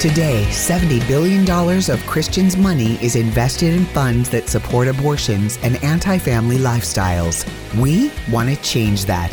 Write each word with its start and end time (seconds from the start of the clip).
Today, 0.00 0.46
$70 0.48 1.06
billion 1.06 1.42
of 1.90 2.06
Christians' 2.06 2.56
money 2.56 2.94
is 3.04 3.16
invested 3.16 3.74
in 3.74 3.84
funds 3.84 4.30
that 4.30 4.48
support 4.48 4.88
abortions 4.88 5.58
and 5.62 5.76
anti 5.84 6.16
family 6.16 6.56
lifestyles. 6.56 7.44
We 7.78 8.10
want 8.32 8.48
to 8.48 8.56
change 8.62 9.04
that. 9.04 9.30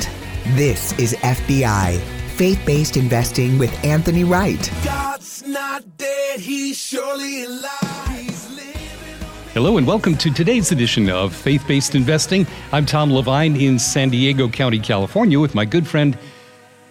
This 0.57 0.91
is 0.99 1.13
FBI, 1.13 2.01
faith 2.35 2.61
based 2.65 2.97
investing 2.97 3.57
with 3.57 3.71
Anthony 3.85 4.25
Wright. 4.25 4.69
God's 4.83 5.47
not 5.47 5.85
dead, 5.97 6.41
he's 6.41 6.77
surely 6.77 7.45
alive. 7.45 7.71
Hello 9.53 9.77
and 9.77 9.87
welcome 9.87 10.17
to 10.17 10.33
today's 10.33 10.73
edition 10.73 11.09
of 11.09 11.33
Faith 11.33 11.65
Based 11.65 11.95
Investing. 11.95 12.45
I'm 12.73 12.85
Tom 12.85 13.13
Levine 13.13 13.55
in 13.55 13.79
San 13.79 14.09
Diego 14.09 14.49
County, 14.49 14.79
California, 14.79 15.39
with 15.39 15.55
my 15.55 15.63
good 15.63 15.87
friend 15.87 16.17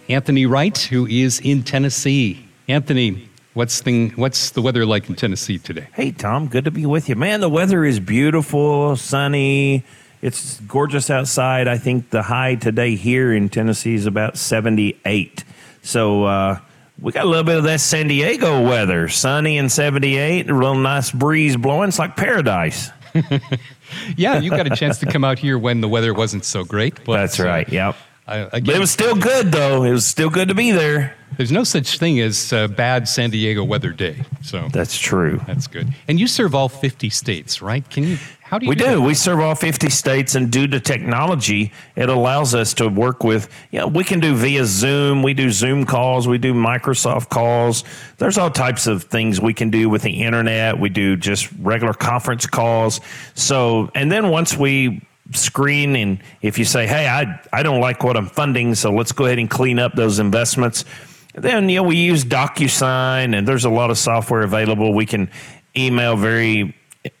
Anthony 0.09 0.47
Wright, 0.47 0.75
who 0.75 1.05
is 1.05 1.39
in 1.41 1.61
Tennessee. 1.61 2.43
Anthony, 2.67 3.26
What's 3.57 3.81
thing? 3.81 4.11
What's 4.11 4.51
the 4.51 4.61
weather 4.61 4.85
like 4.85 5.09
in 5.09 5.15
Tennessee 5.15 5.57
today? 5.57 5.87
Hey 5.95 6.11
Tom, 6.11 6.47
good 6.47 6.65
to 6.65 6.71
be 6.71 6.85
with 6.85 7.09
you, 7.09 7.15
man. 7.15 7.41
The 7.41 7.49
weather 7.49 7.83
is 7.83 7.99
beautiful, 7.99 8.95
sunny. 8.95 9.83
It's 10.21 10.59
gorgeous 10.59 11.09
outside. 11.09 11.67
I 11.67 11.79
think 11.79 12.11
the 12.11 12.21
high 12.21 12.53
today 12.53 12.93
here 12.93 13.33
in 13.33 13.49
Tennessee 13.49 13.95
is 13.95 14.05
about 14.05 14.37
seventy-eight. 14.37 15.43
So 15.81 16.25
uh, 16.25 16.59
we 17.01 17.11
got 17.11 17.25
a 17.25 17.27
little 17.27 17.43
bit 17.43 17.57
of 17.57 17.63
that 17.63 17.79
San 17.79 18.09
Diego 18.09 18.61
weather, 18.61 19.07
sunny 19.07 19.57
and 19.57 19.71
seventy-eight, 19.71 20.51
a 20.51 20.53
real 20.53 20.75
nice 20.75 21.09
breeze 21.09 21.57
blowing. 21.57 21.87
It's 21.89 21.97
like 21.97 22.15
paradise. 22.15 22.91
yeah, 24.17 24.37
you 24.37 24.51
got 24.51 24.71
a 24.71 24.75
chance 24.75 24.99
to 24.99 25.07
come 25.07 25.23
out 25.23 25.39
here 25.39 25.57
when 25.57 25.81
the 25.81 25.87
weather 25.87 26.13
wasn't 26.13 26.45
so 26.45 26.63
great. 26.63 27.03
But, 27.05 27.17
That's 27.17 27.39
right. 27.39 27.67
Uh, 27.67 27.71
yep. 27.71 27.95
Uh, 28.27 28.49
again, 28.51 28.65
but 28.65 28.75
it 28.75 28.79
was 28.79 28.91
still 28.91 29.15
good, 29.15 29.51
though. 29.51 29.83
It 29.83 29.91
was 29.91 30.05
still 30.05 30.29
good 30.29 30.49
to 30.49 30.55
be 30.55 30.71
there. 30.71 31.15
There's 31.37 31.51
no 31.51 31.63
such 31.63 31.97
thing 31.97 32.19
as 32.19 32.51
a 32.51 32.67
bad 32.67 33.07
San 33.07 33.29
Diego 33.29 33.63
weather 33.63 33.91
day. 33.91 34.23
So 34.41 34.67
that's 34.71 34.97
true. 34.97 35.39
That's 35.45 35.67
good. 35.67 35.87
And 36.07 36.19
you 36.19 36.27
serve 36.27 36.55
all 36.55 36.67
50 36.67 37.09
states, 37.09 37.61
right? 37.61 37.87
Can 37.89 38.03
you? 38.03 38.17
How 38.41 38.57
do 38.57 38.65
you? 38.65 38.69
We 38.69 38.75
do. 38.75 38.85
do. 38.85 39.01
We 39.01 39.13
serve 39.13 39.39
all 39.39 39.55
50 39.55 39.89
states, 39.89 40.35
and 40.35 40.51
due 40.51 40.67
to 40.67 40.79
technology, 40.79 41.71
it 41.95 42.09
allows 42.09 42.55
us 42.55 42.73
to 42.75 42.87
work 42.87 43.23
with. 43.23 43.49
You 43.71 43.79
know, 43.79 43.87
we 43.87 44.03
can 44.03 44.19
do 44.19 44.35
via 44.35 44.65
Zoom. 44.65 45.21
We 45.21 45.33
do 45.33 45.51
Zoom 45.51 45.85
calls. 45.85 46.27
We 46.27 46.37
do 46.37 46.53
Microsoft 46.53 47.29
calls. 47.29 47.83
There's 48.17 48.37
all 48.37 48.49
types 48.49 48.87
of 48.87 49.03
things 49.03 49.39
we 49.39 49.53
can 49.53 49.69
do 49.69 49.89
with 49.89 50.01
the 50.01 50.23
internet. 50.23 50.79
We 50.79 50.89
do 50.89 51.17
just 51.17 51.49
regular 51.59 51.93
conference 51.93 52.47
calls. 52.47 52.99
So, 53.35 53.91
and 53.95 54.11
then 54.11 54.29
once 54.29 54.57
we 54.57 55.01
screen 55.33 55.95
and 55.95 56.19
if 56.41 56.57
you 56.57 56.65
say 56.65 56.87
hey 56.87 57.07
i 57.07 57.39
i 57.51 57.61
don't 57.61 57.81
like 57.81 58.03
what 58.03 58.15
i'm 58.15 58.27
funding 58.27 58.73
so 58.75 58.91
let's 58.91 59.11
go 59.11 59.25
ahead 59.25 59.39
and 59.39 59.49
clean 59.49 59.77
up 59.79 59.93
those 59.93 60.19
investments 60.19 60.85
then 61.33 61.67
you 61.69 61.77
know 61.77 61.83
we 61.83 61.97
use 61.97 62.23
docusign 62.23 63.37
and 63.37 63.47
there's 63.47 63.65
a 63.65 63.69
lot 63.69 63.91
of 63.91 63.97
software 63.97 64.41
available 64.41 64.93
we 64.93 65.05
can 65.05 65.29
email 65.75 66.15
very 66.15 66.73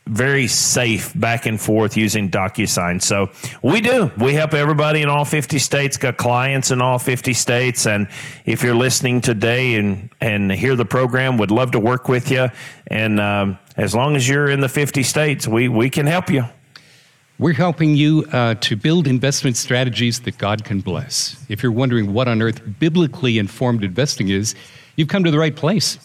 very 0.05 0.47
safe 0.47 1.17
back 1.19 1.45
and 1.45 1.59
forth 1.59 1.97
using 1.97 2.29
DocuSign. 2.29 3.01
So 3.01 3.29
we 3.61 3.81
do. 3.81 4.11
We 4.17 4.33
help 4.33 4.53
everybody 4.53 5.01
in 5.01 5.09
all 5.09 5.25
50 5.25 5.59
states, 5.59 5.97
got 5.97 6.17
clients 6.17 6.71
in 6.71 6.81
all 6.81 6.99
50 6.99 7.33
states. 7.33 7.85
And 7.85 8.07
if 8.45 8.63
you're 8.63 8.75
listening 8.75 9.21
today 9.21 9.75
and, 9.75 10.09
and 10.21 10.51
hear 10.51 10.75
the 10.75 10.85
program, 10.85 11.37
would 11.37 11.51
love 11.51 11.71
to 11.71 11.79
work 11.79 12.09
with 12.09 12.31
you. 12.31 12.47
And 12.87 13.19
um, 13.19 13.59
as 13.75 13.93
long 13.93 14.15
as 14.15 14.27
you're 14.27 14.49
in 14.49 14.61
the 14.61 14.69
50 14.69 15.03
states, 15.03 15.47
we, 15.47 15.67
we 15.67 15.89
can 15.89 16.05
help 16.05 16.29
you. 16.29 16.45
We're 17.39 17.53
helping 17.53 17.95
you 17.95 18.25
uh, 18.31 18.55
to 18.61 18.75
build 18.75 19.05
investment 19.05 19.57
strategies 19.57 20.21
that 20.21 20.39
God 20.39 20.63
can 20.63 20.81
bless. 20.81 21.45
If 21.49 21.61
you're 21.61 21.71
wondering 21.71 22.11
what 22.11 22.27
on 22.27 22.41
earth 22.41 22.59
biblically 22.79 23.37
informed 23.37 23.83
investing 23.83 24.29
is, 24.29 24.55
you've 24.95 25.07
come 25.07 25.23
to 25.23 25.29
the 25.29 25.37
right 25.37 25.55
place. 25.55 25.99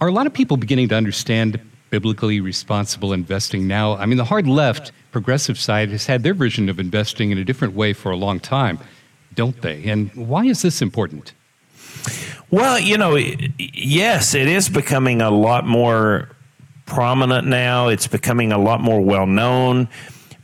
Are 0.00 0.08
a 0.08 0.12
lot 0.12 0.26
of 0.26 0.32
people 0.32 0.56
beginning 0.56 0.88
to 0.88 0.94
understand 0.94 1.60
biblically 1.90 2.40
responsible 2.40 3.12
investing 3.12 3.66
now? 3.68 3.98
I 3.98 4.06
mean, 4.06 4.16
the 4.16 4.24
hard 4.24 4.46
left, 4.46 4.90
progressive 5.12 5.58
side, 5.58 5.90
has 5.90 6.06
had 6.06 6.22
their 6.22 6.32
version 6.32 6.70
of 6.70 6.80
investing 6.80 7.30
in 7.30 7.36
a 7.36 7.44
different 7.44 7.74
way 7.74 7.92
for 7.92 8.10
a 8.10 8.16
long 8.16 8.40
time, 8.40 8.78
don't 9.34 9.60
they? 9.60 9.84
And 9.84 10.10
why 10.14 10.46
is 10.46 10.62
this 10.62 10.80
important? 10.80 11.34
Well, 12.50 12.78
you 12.78 12.96
know, 12.96 13.16
yes, 13.58 14.34
it 14.34 14.48
is 14.48 14.70
becoming 14.70 15.20
a 15.20 15.30
lot 15.30 15.66
more 15.66 16.30
prominent 16.86 17.46
now. 17.46 17.88
It's 17.88 18.06
becoming 18.06 18.50
a 18.50 18.58
lot 18.58 18.80
more 18.80 19.02
well 19.02 19.26
known 19.26 19.90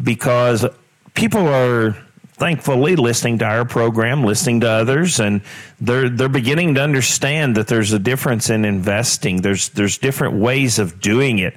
because 0.05 0.67
people 1.15 1.49
are 1.49 1.97
thankfully 2.35 2.97
listening 2.97 3.39
to 3.39 3.45
our 3.45 3.65
program, 3.65 4.25
listening 4.25 4.61
to 4.61 4.69
others, 4.69 5.21
and 5.21 5.41
they're 5.81 6.09
they're 6.09 6.29
beginning 6.29 6.75
to 6.75 6.83
understand 6.83 7.57
that 7.57 7.69
there's 7.69 7.93
a 7.93 7.99
difference 7.99 8.51
in 8.51 8.65
investing. 8.65 9.41
There's 9.41 9.71
there's 9.71 9.99
different 9.99 10.35
ways 10.35 10.79
of 10.79 11.01
doing 11.01 11.39
it. 11.39 11.55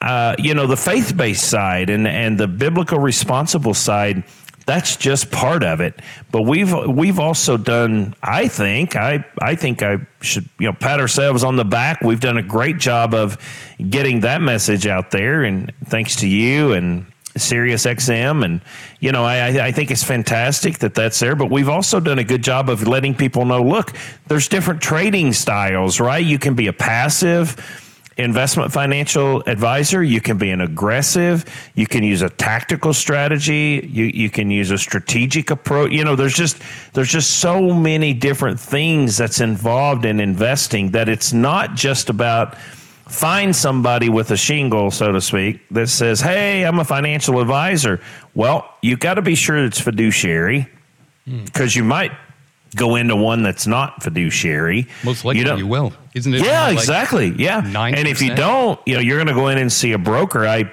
Uh, 0.00 0.34
you 0.38 0.54
know, 0.54 0.66
the 0.66 0.76
faith 0.76 1.16
based 1.16 1.48
side 1.48 1.90
and 1.90 2.06
and 2.06 2.38
the 2.38 2.48
biblical 2.48 2.98
responsible 2.98 3.74
side. 3.74 4.24
That's 4.66 4.96
just 4.96 5.30
part 5.30 5.62
of 5.62 5.82
it, 5.82 6.00
but 6.30 6.42
we've 6.42 6.72
we've 6.88 7.18
also 7.18 7.58
done. 7.58 8.14
I 8.22 8.48
think 8.48 8.96
I 8.96 9.22
I 9.42 9.56
think 9.56 9.82
I 9.82 9.98
should 10.22 10.48
you 10.58 10.68
know 10.68 10.72
pat 10.72 11.00
ourselves 11.00 11.44
on 11.44 11.56
the 11.56 11.66
back. 11.66 12.00
We've 12.00 12.20
done 12.20 12.38
a 12.38 12.42
great 12.42 12.78
job 12.78 13.12
of 13.12 13.36
getting 13.90 14.20
that 14.20 14.40
message 14.40 14.86
out 14.86 15.10
there, 15.10 15.44
and 15.44 15.70
thanks 15.84 16.16
to 16.16 16.28
you 16.28 16.72
and 16.72 17.04
Sirius 17.36 17.84
XM, 17.84 18.44
and 18.44 18.60
you 19.00 19.12
know, 19.12 19.24
I, 19.24 19.66
I 19.66 19.72
think 19.72 19.90
it's 19.90 20.04
fantastic 20.04 20.78
that 20.78 20.94
that's 20.94 21.18
there. 21.18 21.34
But 21.34 21.50
we've 21.50 21.68
also 21.68 22.00
done 22.00 22.18
a 22.18 22.24
good 22.24 22.42
job 22.42 22.68
of 22.68 22.86
letting 22.86 23.14
people 23.14 23.44
know, 23.44 23.62
look, 23.62 23.92
there's 24.28 24.48
different 24.48 24.80
trading 24.80 25.32
styles, 25.32 26.00
right? 26.00 26.24
You 26.24 26.38
can 26.38 26.54
be 26.54 26.68
a 26.68 26.72
passive 26.72 27.56
investment 28.16 28.72
financial 28.72 29.42
advisor. 29.48 30.02
You 30.02 30.20
can 30.20 30.38
be 30.38 30.50
an 30.50 30.60
aggressive. 30.60 31.44
You 31.74 31.86
can 31.86 32.04
use 32.04 32.22
a 32.22 32.30
tactical 32.30 32.94
strategy. 32.94 33.88
You 33.92 34.04
you 34.04 34.30
can 34.30 34.50
use 34.50 34.70
a 34.70 34.78
strategic 34.78 35.50
approach. 35.50 35.92
You 35.92 36.04
know, 36.04 36.16
there's 36.16 36.34
just 36.34 36.58
there's 36.92 37.10
just 37.10 37.38
so 37.38 37.72
many 37.72 38.14
different 38.14 38.60
things 38.60 39.16
that's 39.16 39.40
involved 39.40 40.04
in 40.04 40.20
investing 40.20 40.90
that 40.90 41.08
it's 41.08 41.32
not 41.32 41.74
just 41.74 42.08
about 42.08 42.56
find 43.06 43.54
somebody 43.54 44.08
with 44.08 44.30
a 44.30 44.36
shingle, 44.36 44.90
so 44.90 45.12
to 45.12 45.20
speak, 45.20 45.60
that 45.70 45.88
says, 45.88 46.20
Hey, 46.20 46.64
I'm 46.64 46.78
a 46.78 46.84
financial 46.84 47.40
advisor. 47.40 48.00
Well, 48.34 48.68
you 48.82 48.96
got 48.96 49.14
to 49.14 49.22
be 49.22 49.34
sure 49.34 49.64
it's 49.64 49.80
fiduciary 49.80 50.68
because 51.26 51.72
mm. 51.72 51.76
you 51.76 51.84
might 51.84 52.12
go 52.74 52.96
into 52.96 53.14
one 53.14 53.42
that's 53.42 53.66
not 53.66 54.02
fiduciary. 54.02 54.88
Most 55.04 55.24
likely 55.24 55.42
you, 55.42 55.56
you 55.56 55.66
will, 55.66 55.92
isn't 56.14 56.34
it? 56.34 56.42
Yeah, 56.42 56.64
like 56.64 56.78
exactly. 56.78 57.28
Yeah. 57.38 57.62
9%? 57.62 57.96
And 57.96 58.08
if 58.08 58.20
you 58.20 58.34
don't, 58.34 58.80
you 58.86 58.94
know, 58.94 59.00
you're 59.00 59.18
going 59.18 59.28
to 59.28 59.34
go 59.34 59.48
in 59.48 59.58
and 59.58 59.72
see 59.72 59.92
a 59.92 59.98
broker. 59.98 60.46
I 60.46 60.70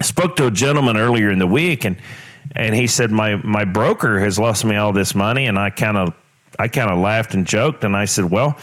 spoke 0.00 0.36
to 0.36 0.46
a 0.46 0.50
gentleman 0.50 0.96
earlier 0.96 1.30
in 1.30 1.38
the 1.38 1.46
week 1.46 1.84
and 1.84 1.96
and 2.56 2.74
he 2.74 2.86
said 2.86 3.10
my 3.10 3.36
my 3.36 3.64
broker 3.64 4.18
has 4.18 4.38
lost 4.38 4.64
me 4.64 4.76
all 4.76 4.92
this 4.92 5.14
money 5.14 5.46
and 5.46 5.58
I 5.58 5.70
kind 5.70 5.96
of 5.96 6.14
I 6.58 6.68
kind 6.68 6.90
of 6.90 6.98
laughed 6.98 7.34
and 7.34 7.46
joked 7.46 7.84
and 7.84 7.96
I 7.96 8.06
said, 8.06 8.30
"Well, 8.30 8.58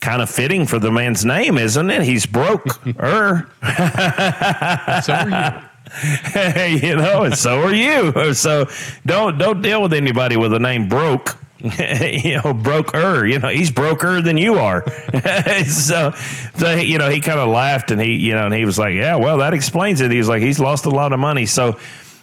kind 0.00 0.22
of 0.22 0.30
fitting 0.30 0.66
for 0.66 0.78
the 0.78 0.90
man's 0.90 1.24
name, 1.24 1.58
isn't 1.58 1.90
it? 1.90 2.02
He's 2.02 2.26
broke. 2.26 2.80
er. 2.98 3.50
so 5.02 5.12
are 5.12 5.28
you. 5.28 5.66
you 6.88 6.96
know, 6.96 7.24
and 7.24 7.36
so 7.36 7.62
are 7.62 7.74
you. 7.74 8.34
So 8.34 8.66
don't 9.04 9.38
don't 9.38 9.60
deal 9.60 9.82
with 9.82 9.92
anybody 9.92 10.36
with 10.36 10.52
a 10.54 10.58
name 10.58 10.88
broke. 10.88 11.36
you 11.60 12.40
know, 12.42 12.54
broker. 12.54 13.26
You 13.26 13.38
know, 13.38 13.48
he's 13.48 13.70
broker 13.70 14.22
than 14.22 14.38
you 14.38 14.54
are. 14.54 14.82
so, 15.64 16.12
so 16.54 16.74
you 16.74 16.96
know, 16.96 17.10
he 17.10 17.20
kind 17.20 17.38
of 17.38 17.50
laughed 17.50 17.90
and 17.90 18.00
he, 18.00 18.14
you 18.14 18.32
know, 18.32 18.46
and 18.46 18.54
he 18.54 18.64
was 18.64 18.78
like, 18.78 18.94
"Yeah, 18.94 19.16
well, 19.16 19.38
that 19.38 19.52
explains 19.52 20.00
it." 20.00 20.10
He 20.10 20.16
was 20.16 20.28
like, 20.28 20.40
"He's 20.42 20.58
lost 20.58 20.86
a 20.86 20.90
lot 20.90 21.12
of 21.12 21.18
money." 21.18 21.44
So, 21.44 21.78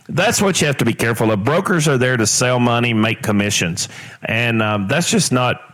that's 0.10 0.42
what 0.42 0.60
you 0.60 0.66
have 0.66 0.78
to 0.78 0.86
be 0.86 0.94
careful 0.94 1.30
of. 1.32 1.44
Brokers 1.44 1.88
are 1.88 2.00
there 2.00 2.18
to 2.18 2.26
sell 2.26 2.60
money, 2.60 2.94
make 2.94 3.22
commissions, 3.22 3.90
and 4.24 4.64
um, 4.64 4.88
that's 4.88 5.12
just 5.12 5.32
not 5.32 5.67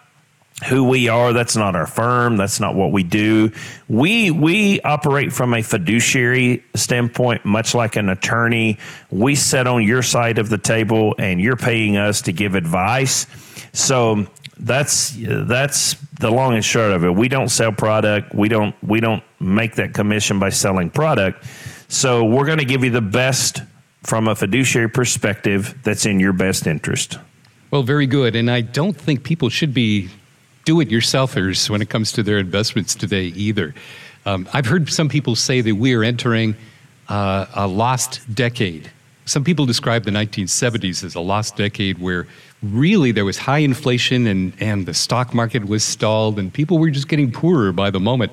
who 0.63 0.83
we 0.83 1.09
are. 1.09 1.33
That's 1.33 1.55
not 1.55 1.75
our 1.75 1.87
firm. 1.87 2.37
That's 2.37 2.59
not 2.59 2.75
what 2.75 2.91
we 2.91 3.03
do. 3.03 3.51
We 3.87 4.31
we 4.31 4.81
operate 4.81 5.31
from 5.31 5.53
a 5.53 5.61
fiduciary 5.61 6.63
standpoint, 6.75 7.45
much 7.45 7.75
like 7.75 7.95
an 7.95 8.09
attorney. 8.09 8.77
We 9.11 9.35
sit 9.35 9.67
on 9.67 9.83
your 9.83 10.01
side 10.01 10.37
of 10.37 10.49
the 10.49 10.57
table, 10.57 11.15
and 11.17 11.39
you're 11.41 11.57
paying 11.57 11.97
us 11.97 12.21
to 12.23 12.31
give 12.31 12.55
advice. 12.55 13.27
So 13.73 14.27
that's 14.57 15.15
that's 15.19 15.95
the 16.19 16.31
long 16.31 16.53
and 16.55 16.63
short 16.63 16.91
of 16.91 17.03
it. 17.03 17.13
We 17.13 17.27
don't 17.27 17.49
sell 17.49 17.71
product. 17.71 18.33
We 18.33 18.49
don't 18.49 18.75
we 18.83 18.99
don't 18.99 19.23
make 19.39 19.75
that 19.75 19.93
commission 19.93 20.39
by 20.39 20.49
selling 20.49 20.89
product. 20.89 21.45
So 21.89 22.25
we're 22.25 22.45
going 22.45 22.59
to 22.59 22.65
give 22.65 22.83
you 22.83 22.89
the 22.89 23.01
best 23.01 23.61
from 24.03 24.27
a 24.27 24.35
fiduciary 24.35 24.89
perspective 24.89 25.77
that's 25.83 26.05
in 26.05 26.19
your 26.19 26.33
best 26.33 26.67
interest. 26.67 27.17
Well, 27.71 27.83
very 27.83 28.07
good. 28.07 28.35
And 28.35 28.51
I 28.51 28.61
don't 28.61 28.95
think 28.95 29.23
people 29.23 29.49
should 29.49 29.73
be 29.73 30.09
do 30.65 30.79
it 30.79 30.89
yourselfers 30.89 31.69
when 31.69 31.81
it 31.81 31.89
comes 31.89 32.11
to 32.13 32.23
their 32.23 32.39
investments 32.39 32.95
today 32.95 33.25
either. 33.25 33.73
Um, 34.25 34.47
I've 34.53 34.65
heard 34.65 34.89
some 34.89 35.09
people 35.09 35.35
say 35.35 35.61
that 35.61 35.75
we 35.75 35.93
are 35.93 36.03
entering 36.03 36.55
uh, 37.09 37.45
a 37.53 37.67
lost 37.67 38.21
decade. 38.33 38.89
Some 39.25 39.43
people 39.43 39.65
describe 39.65 40.03
the 40.03 40.11
1970s 40.11 41.03
as 41.03 41.15
a 41.15 41.19
lost 41.19 41.55
decade 41.55 41.99
where 41.99 42.27
really 42.61 43.11
there 43.11 43.25
was 43.25 43.37
high 43.37 43.59
inflation 43.59 44.27
and, 44.27 44.53
and 44.59 44.85
the 44.85 44.93
stock 44.93 45.33
market 45.33 45.65
was 45.65 45.83
stalled 45.83 46.39
and 46.39 46.53
people 46.53 46.77
were 46.77 46.89
just 46.89 47.07
getting 47.07 47.31
poorer 47.31 47.71
by 47.73 47.89
the 47.89 47.99
moment. 47.99 48.31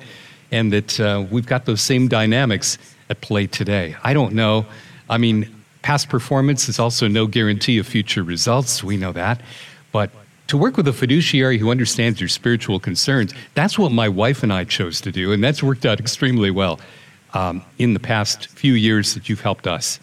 And 0.51 0.71
that 0.73 0.99
uh, 0.99 1.25
we've 1.29 1.45
got 1.45 1.65
those 1.65 1.81
same 1.81 2.07
dynamics 2.07 2.77
at 3.09 3.21
play 3.21 3.47
today. 3.47 3.95
I 4.03 4.13
don't 4.13 4.33
know. 4.33 4.65
I 5.09 5.17
mean, 5.17 5.49
past 5.81 6.09
performance 6.09 6.69
is 6.69 6.79
also 6.79 7.07
no 7.07 7.25
guarantee 7.25 7.77
of 7.77 7.87
future 7.87 8.23
results. 8.23 8.83
We 8.83 8.97
know 8.97 9.11
that. 9.13 9.41
But 9.91 10.11
to 10.51 10.57
work 10.57 10.75
with 10.75 10.85
a 10.89 10.91
fiduciary 10.91 11.57
who 11.57 11.71
understands 11.71 12.19
your 12.19 12.27
spiritual 12.27 12.77
concerns, 12.77 13.33
that's 13.53 13.79
what 13.79 13.89
my 13.89 14.09
wife 14.09 14.43
and 14.43 14.51
I 14.51 14.65
chose 14.65 14.99
to 14.99 15.09
do. 15.09 15.31
And 15.31 15.41
that's 15.41 15.63
worked 15.63 15.85
out 15.85 15.97
extremely 15.97 16.51
well 16.51 16.77
um, 17.33 17.63
in 17.77 17.93
the 17.93 18.01
past 18.01 18.47
few 18.47 18.73
years 18.73 19.13
that 19.13 19.29
you've 19.29 19.39
helped 19.39 19.65
us. 19.65 20.01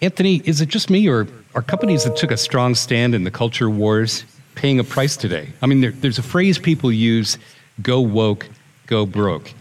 Anthony, 0.00 0.40
is 0.44 0.60
it 0.60 0.68
just 0.68 0.88
me, 0.88 1.08
or 1.08 1.26
are 1.56 1.62
companies 1.62 2.04
that 2.04 2.16
took 2.16 2.30
a 2.30 2.36
strong 2.36 2.76
stand 2.76 3.12
in 3.12 3.24
the 3.24 3.30
culture 3.32 3.68
wars 3.68 4.24
paying 4.54 4.78
a 4.78 4.84
price 4.84 5.16
today? 5.16 5.48
I 5.62 5.66
mean, 5.66 5.80
there, 5.80 5.90
there's 5.90 6.20
a 6.20 6.22
phrase 6.22 6.56
people 6.56 6.92
use 6.92 7.36
go 7.82 8.00
woke, 8.00 8.48
go 8.86 9.04
broke. 9.04 9.52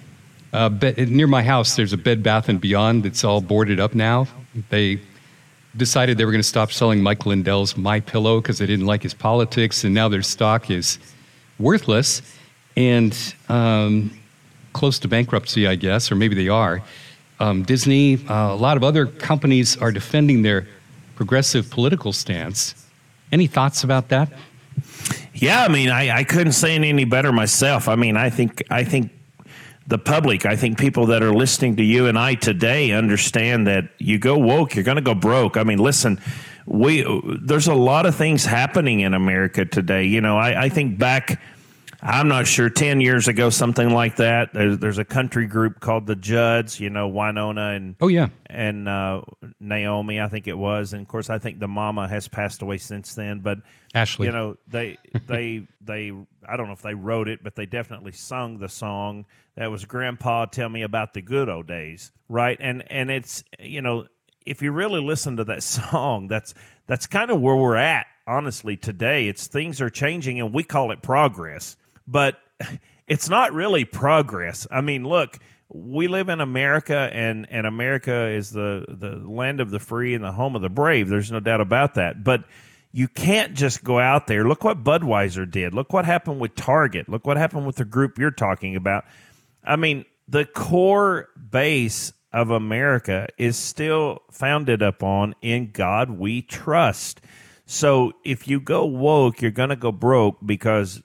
Uh, 0.54 0.70
near 0.98 1.26
my 1.26 1.42
house, 1.42 1.76
there's 1.76 1.94
a 1.94 1.98
Bed 1.98 2.22
Bath 2.22 2.48
and 2.48 2.62
Beyond 2.62 3.06
that's 3.06 3.24
all 3.24 3.42
boarded 3.42 3.80
up 3.80 3.96
now. 3.96 4.28
They 4.70 5.00
decided 5.76 6.18
they 6.18 6.26
were 6.26 6.32
going 6.32 6.42
to 6.42 6.48
stop 6.48 6.72
selling 6.72 7.02
Mike 7.02 7.26
Lindell's 7.26 7.78
My 7.78 8.00
Pillow 8.00 8.42
because 8.42 8.58
they 8.58 8.66
didn't 8.66 8.86
like 8.86 9.04
his 9.04 9.14
politics, 9.14 9.84
and 9.84 9.94
now 9.94 10.10
their 10.10 10.24
stock 10.24 10.70
is 10.70 11.00
worthless 11.60 12.22
and 12.76 13.36
um, 13.50 14.12
close 14.74 15.00
to 15.00 15.08
bankruptcy, 15.08 15.68
I 15.68 15.76
guess, 15.76 16.12
or 16.12 16.16
maybe 16.16 16.36
they 16.36 16.48
are. 16.48 16.82
Um, 17.40 17.64
Disney, 17.64 18.26
uh, 18.28 18.54
a 18.54 18.56
lot 18.56 18.78
of 18.78 18.84
other 18.84 19.06
companies 19.06 19.78
are 19.78 19.92
defending 19.92 20.42
their 20.42 20.68
progressive 21.16 21.70
political 21.70 22.14
stance. 22.14 22.76
Any 23.32 23.48
thoughts 23.48 23.84
about 23.84 24.10
that? 24.10 24.32
Yeah, 25.34 25.64
I 25.64 25.68
mean, 25.68 25.90
I, 25.90 26.18
I 26.18 26.24
couldn't 26.24 26.54
say 26.54 26.76
it 26.76 26.84
any 26.84 27.06
better 27.06 27.32
myself. 27.32 27.88
I 27.88 27.96
mean, 27.96 28.18
I 28.18 28.30
think 28.30 28.64
I 28.70 28.84
think 28.84 29.12
the 29.90 29.98
public, 29.98 30.46
I 30.46 30.56
think 30.56 30.78
people 30.78 31.08
that 31.08 31.24
are 31.24 31.34
listening 31.34 31.78
to 31.78 31.84
you 31.84 32.06
and 32.06 32.18
I 32.18 32.36
today 32.36 32.92
understand 32.92 33.66
that 33.66 33.90
you 33.98 34.20
go 34.20 34.38
woke, 34.38 34.76
you're 34.76 34.84
going 34.84 34.98
to 34.98 35.02
go 35.02 35.16
broke. 35.16 35.58
I 35.58 35.64
mean, 35.64 35.80
listen, 35.80 36.22
we 36.68 37.04
there's 37.42 37.68
a 37.68 37.74
lot 37.74 38.06
of 38.06 38.16
things 38.16 38.46
happening 38.46 39.00
in 39.00 39.16
America 39.16 39.66
today. 39.66 40.06
You 40.06 40.22
know, 40.22 40.38
I, 40.38 40.66
I 40.66 40.70
think 40.70 41.00
back 41.00 41.42
I'm 42.02 42.28
not 42.30 42.48
sure. 42.48 42.70
Ten 42.70 43.02
years 43.02 43.28
ago, 43.28 43.50
something 43.50 43.90
like 43.90 44.18
that. 44.18 44.54
There's, 44.54 44.78
there's 44.78 44.98
a 44.98 45.06
country 45.06 45.48
group 45.48 45.80
called 45.80 46.08
the 46.08 46.16
Judds. 46.16 46.80
You 46.80 46.90
know, 46.90 47.10
Wynonna 47.12 47.76
and 47.76 47.96
oh 48.00 48.08
yeah, 48.08 48.30
and 48.46 48.88
uh, 48.88 49.22
Naomi, 49.60 50.22
I 50.22 50.30
think 50.30 50.48
it 50.48 50.58
was. 50.58 50.94
And 50.94 51.02
of 51.02 51.08
course, 51.08 51.30
I 51.30 51.40
think 51.40 51.60
the 51.60 51.68
mama 51.68 52.08
has 52.08 52.28
passed 52.28 52.62
away 52.62 52.78
since 52.78 53.16
then. 53.16 53.40
But 53.40 53.60
Ashley, 53.94 54.28
you 54.28 54.32
know, 54.32 54.56
they 54.68 54.98
they 55.28 55.68
they. 55.82 56.14
I 56.48 56.58
don't 56.58 56.68
know 56.68 56.74
if 56.74 56.82
they 56.82 56.94
wrote 56.94 57.28
it, 57.28 57.44
but 57.44 57.56
they 57.56 57.66
definitely 57.66 58.14
sung 58.14 58.60
the 58.60 58.70
song. 58.70 59.26
That 59.56 59.70
was 59.70 59.84
Grandpa 59.84 60.46
tell 60.46 60.70
me 60.70 60.84
about 60.84 61.14
the 61.14 61.22
good 61.22 61.50
old 61.50 61.68
days, 61.68 62.12
right? 62.30 62.58
And 62.62 62.90
and 62.90 63.12
it's 63.12 63.44
you 63.60 63.82
know, 63.82 64.08
if 64.46 64.62
you 64.62 64.72
really 64.72 65.02
listen 65.02 65.36
to 65.38 65.44
that 65.46 65.64
song, 65.64 66.30
that's 66.30 66.54
that's 66.88 67.08
kind 67.08 67.30
of 67.30 67.42
where 67.42 67.56
we're 67.56 67.76
at 67.76 68.06
honestly 68.28 68.78
today 68.78 69.28
it's 69.28 69.48
things 69.48 69.82
are 69.82 69.90
changing 69.90 70.40
and 70.40 70.54
we 70.54 70.64
call 70.64 70.92
it 70.92 71.02
progress 71.02 71.76
but 72.10 72.40
it's 73.08 73.30
not 73.30 73.54
really 73.54 73.86
progress. 73.86 74.68
I 74.72 74.82
mean, 74.82 75.04
look, 75.04 75.38
we 75.70 76.08
live 76.08 76.30
in 76.30 76.42
America, 76.42 77.10
and 77.14 77.48
and 77.50 77.68
America 77.68 78.28
is 78.28 78.52
the 78.52 78.86
the 78.88 79.16
land 79.30 79.60
of 79.60 79.72
the 79.72 79.80
free 79.80 80.16
and 80.16 80.24
the 80.24 80.32
home 80.32 80.56
of 80.56 80.62
the 80.62 80.70
brave. 80.70 81.10
There's 81.10 81.32
no 81.32 81.40
doubt 81.40 81.62
about 81.62 81.96
that. 81.96 82.24
But 82.24 82.44
you 82.92 83.08
can't 83.08 83.54
just 83.54 83.84
go 83.84 84.00
out 84.00 84.28
there. 84.28 84.48
Look 84.48 84.64
what 84.64 84.84
Budweiser 84.84 85.50
did. 85.50 85.74
Look 85.74 85.94
what 85.94 86.06
happened 86.06 86.40
with 86.40 86.56
Target. 86.56 87.08
Look 87.08 87.28
what 87.28 87.38
happened 87.38 87.68
with 87.68 87.76
the 87.76 87.86
group 87.86 88.18
you're 88.18 88.32
talking 88.32 88.76
about. 88.76 89.06
I 89.64 89.76
mean, 89.76 90.06
the 90.28 90.46
core 90.46 91.30
base 91.52 92.14
of 92.32 92.50
America 92.50 93.28
is 93.38 93.58
still 93.58 94.24
founded 94.32 94.82
upon 94.82 95.36
in 95.42 95.72
God 95.72 96.12
we 96.12 96.42
trust. 96.42 97.22
So 97.66 98.14
if 98.24 98.48
you 98.48 98.60
go 98.60 98.86
woke, 98.86 99.42
you're 99.42 99.52
going 99.52 99.70
to 99.70 99.76
go 99.76 99.92
broke 99.92 100.38
because 100.44 101.04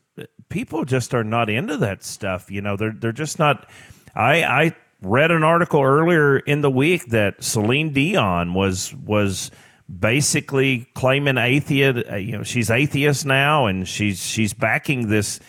people 0.55 0.85
just 0.85 1.13
are 1.15 1.25
not 1.25 1.51
into 1.51 1.77
that 1.79 2.05
stuff. 2.05 2.49
You 2.49 2.63
know, 2.63 2.77
they're 2.77 2.95
they're 2.97 3.13
just 3.13 3.41
not. 3.41 3.69
I 4.15 4.45
I 4.45 4.77
read 5.03 5.33
an 5.33 5.43
article 5.43 5.83
earlier 5.83 6.39
in 6.39 6.61
the 6.61 6.71
week 6.71 7.07
that 7.07 7.43
Celine 7.43 7.93
Dion 7.93 8.55
was 8.55 8.95
was 8.95 9.51
basically 9.99 10.89
claiming 10.95 11.39
atheist. 11.39 12.09
Uh, 12.09 12.15
you 12.15 12.39
know, 12.39 12.45
she's 12.45 12.71
atheist 12.71 13.27
now, 13.27 13.67
and 13.67 13.87
she's 13.89 14.25
she's 14.25 14.55
backing 14.55 15.09
this 15.09 15.41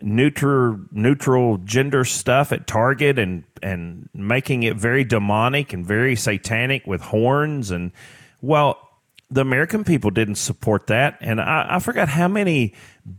neutral 0.00 0.80
neutral 0.90 1.58
gender 1.58 2.06
stuff 2.06 2.50
at 2.50 2.66
Target 2.66 3.18
and 3.18 3.44
and 3.62 4.08
making 4.14 4.62
it 4.62 4.76
very 4.76 5.04
demonic 5.04 5.74
and 5.74 5.84
very 5.84 6.16
satanic 6.16 6.86
with 6.86 7.02
horns 7.02 7.70
and 7.70 7.92
well 8.40 8.85
the 9.28 9.40
American 9.40 9.82
people 9.82 10.10
didn't 10.10 10.36
support 10.36 10.86
that, 10.86 11.18
and 11.20 11.40
I, 11.40 11.66
I 11.70 11.78
forgot 11.80 12.08
how 12.08 12.28
many 12.28 12.74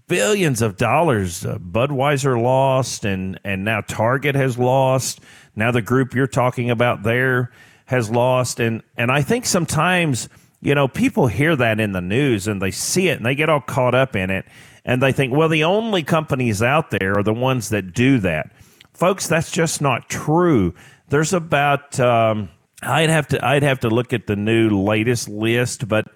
billions 0.08 0.62
of 0.62 0.78
dollars 0.78 1.46
uh, 1.46 1.58
Budweiser 1.58 2.42
lost, 2.42 3.04
and 3.04 3.40
and 3.44 3.66
now 3.66 3.82
Target 3.82 4.36
has 4.36 4.58
lost. 4.58 5.20
Now 5.56 5.72
the 5.72 5.82
group 5.82 6.14
you're 6.14 6.28
talking 6.28 6.70
about 6.70 7.04
there 7.04 7.52
has 7.86 8.10
lost, 8.10 8.60
and 8.62 8.84
and 8.96 9.12
I 9.12 9.22
think 9.22 9.46
sometimes 9.46 10.30
you 10.62 10.74
know 10.76 10.88
people 10.88 11.28
hear 11.28 11.58
that 11.58 11.80
in 11.82 11.92
the 11.92 12.02
news 12.02 12.48
and 12.48 12.62
they 12.62 12.72
see 12.72 13.10
it 13.10 13.18
and 13.18 13.26
they 13.26 13.36
get 13.36 13.50
all 13.50 13.62
caught 13.62 13.94
up 13.94 14.16
in 14.16 14.30
it, 14.30 14.46
and 14.86 15.04
they 15.04 15.12
think, 15.12 15.34
well, 15.34 15.50
the 15.50 15.66
only 15.66 16.04
companies 16.04 16.62
out 16.62 16.90
there 16.90 17.18
are 17.18 17.24
the 17.24 17.34
ones 17.34 17.70
that 17.70 17.94
do 17.94 18.20
that, 18.20 18.54
folks. 18.94 19.28
That's 19.28 19.52
just 19.52 19.82
not 19.82 20.10
true. 20.10 20.74
There's 21.10 21.34
about 21.34 22.00
um, 22.00 22.50
I'd 22.82 23.10
have 23.10 23.28
to 23.30 23.46
I'd 23.46 23.64
have 23.64 23.80
to 23.82 23.90
look 23.90 24.14
at 24.14 24.28
the 24.28 24.36
new 24.36 24.70
latest 24.70 25.28
list, 25.30 25.88
but 25.88 26.08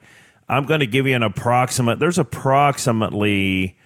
I'm 0.48 0.66
going 0.66 0.82
to 0.82 0.88
give 0.88 1.08
you 1.08 1.16
an 1.16 1.24
approximate. 1.24 2.00
There's 2.00 2.20
approximately 2.20 3.78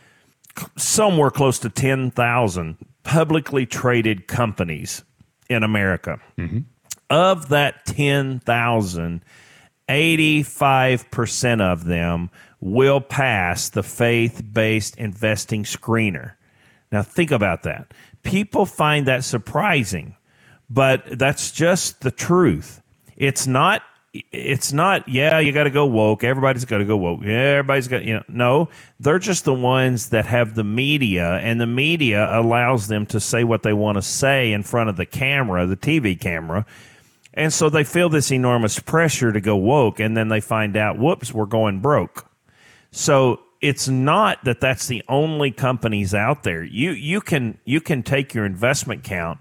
somewhere 0.78 1.32
close 1.32 1.60
to 1.60 1.70
10,000 1.70 2.78
publicly 3.04 3.66
traded 3.66 4.28
companies 4.28 5.04
in 5.50 5.64
America. 5.64 6.20
Mm-hmm. 6.38 6.60
Of 7.10 7.50
that 7.50 7.86
10,000, 7.86 9.22
85% 9.88 11.62
of 11.62 11.86
them 11.86 12.32
will 12.60 13.00
pass 13.00 13.70
the 13.70 13.84
faith 13.84 14.42
based 14.52 14.98
investing 14.98 15.64
screener. 15.64 16.34
Now, 16.92 17.04
think 17.04 17.30
about 17.30 17.64
that. 17.64 17.94
People 18.24 18.66
find 18.66 19.06
that 19.06 19.24
surprising 19.24 20.16
but 20.70 21.20
that's 21.20 21.52
just 21.52 22.02
the 22.02 22.12
truth. 22.12 22.82
It's 23.18 23.48
not 23.48 23.82
it's 24.32 24.72
not 24.72 25.08
yeah 25.10 25.40
you 25.40 25.52
got 25.52 25.66
to 25.66 25.70
go 25.70 25.86
woke 25.86 26.24
everybody's 26.24 26.64
got 26.64 26.78
to 26.78 26.86
go 26.86 26.96
woke 26.96 27.20
yeah, 27.22 27.58
everybody's 27.58 27.88
got 27.88 28.04
you 28.04 28.16
know 28.16 28.24
no. 28.28 28.70
They're 29.00 29.20
just 29.20 29.44
the 29.46 29.54
ones 29.54 30.10
that 30.10 30.26
have 30.26 30.56
the 30.56 30.64
media 30.64 31.34
and 31.40 31.60
the 31.60 31.68
media 31.68 32.30
allows 32.32 32.88
them 32.88 33.06
to 33.08 33.20
say 33.20 33.44
what 33.44 33.64
they 33.64 33.74
want 33.74 33.98
to 33.98 34.02
say 34.02 34.54
in 34.54 34.64
front 34.64 34.90
of 34.90 34.96
the 34.98 35.06
camera 35.06 35.66
the 35.66 35.78
tv 35.78 36.20
camera. 36.20 36.66
And 37.34 37.52
so 37.52 37.70
they 37.70 37.84
feel 37.84 38.08
this 38.08 38.32
enormous 38.32 38.80
pressure 38.80 39.34
to 39.34 39.42
go 39.42 39.58
woke 39.58 40.00
and 40.00 40.16
then 40.16 40.30
they 40.30 40.40
find 40.40 40.78
out 40.78 40.98
whoops 40.98 41.34
we're 41.34 41.46
going 41.46 41.82
broke. 41.82 42.30
So 42.92 43.42
it's 43.60 43.90
not 43.90 44.44
that 44.46 44.62
that's 44.62 44.88
the 44.88 45.04
only 45.10 45.52
companies 45.52 46.14
out 46.14 46.44
there. 46.44 46.64
You 46.64 46.92
you 46.92 47.20
can 47.20 47.58
you 47.66 47.82
can 47.82 48.04
take 48.04 48.34
your 48.34 48.46
investment 48.46 49.04
count 49.04 49.40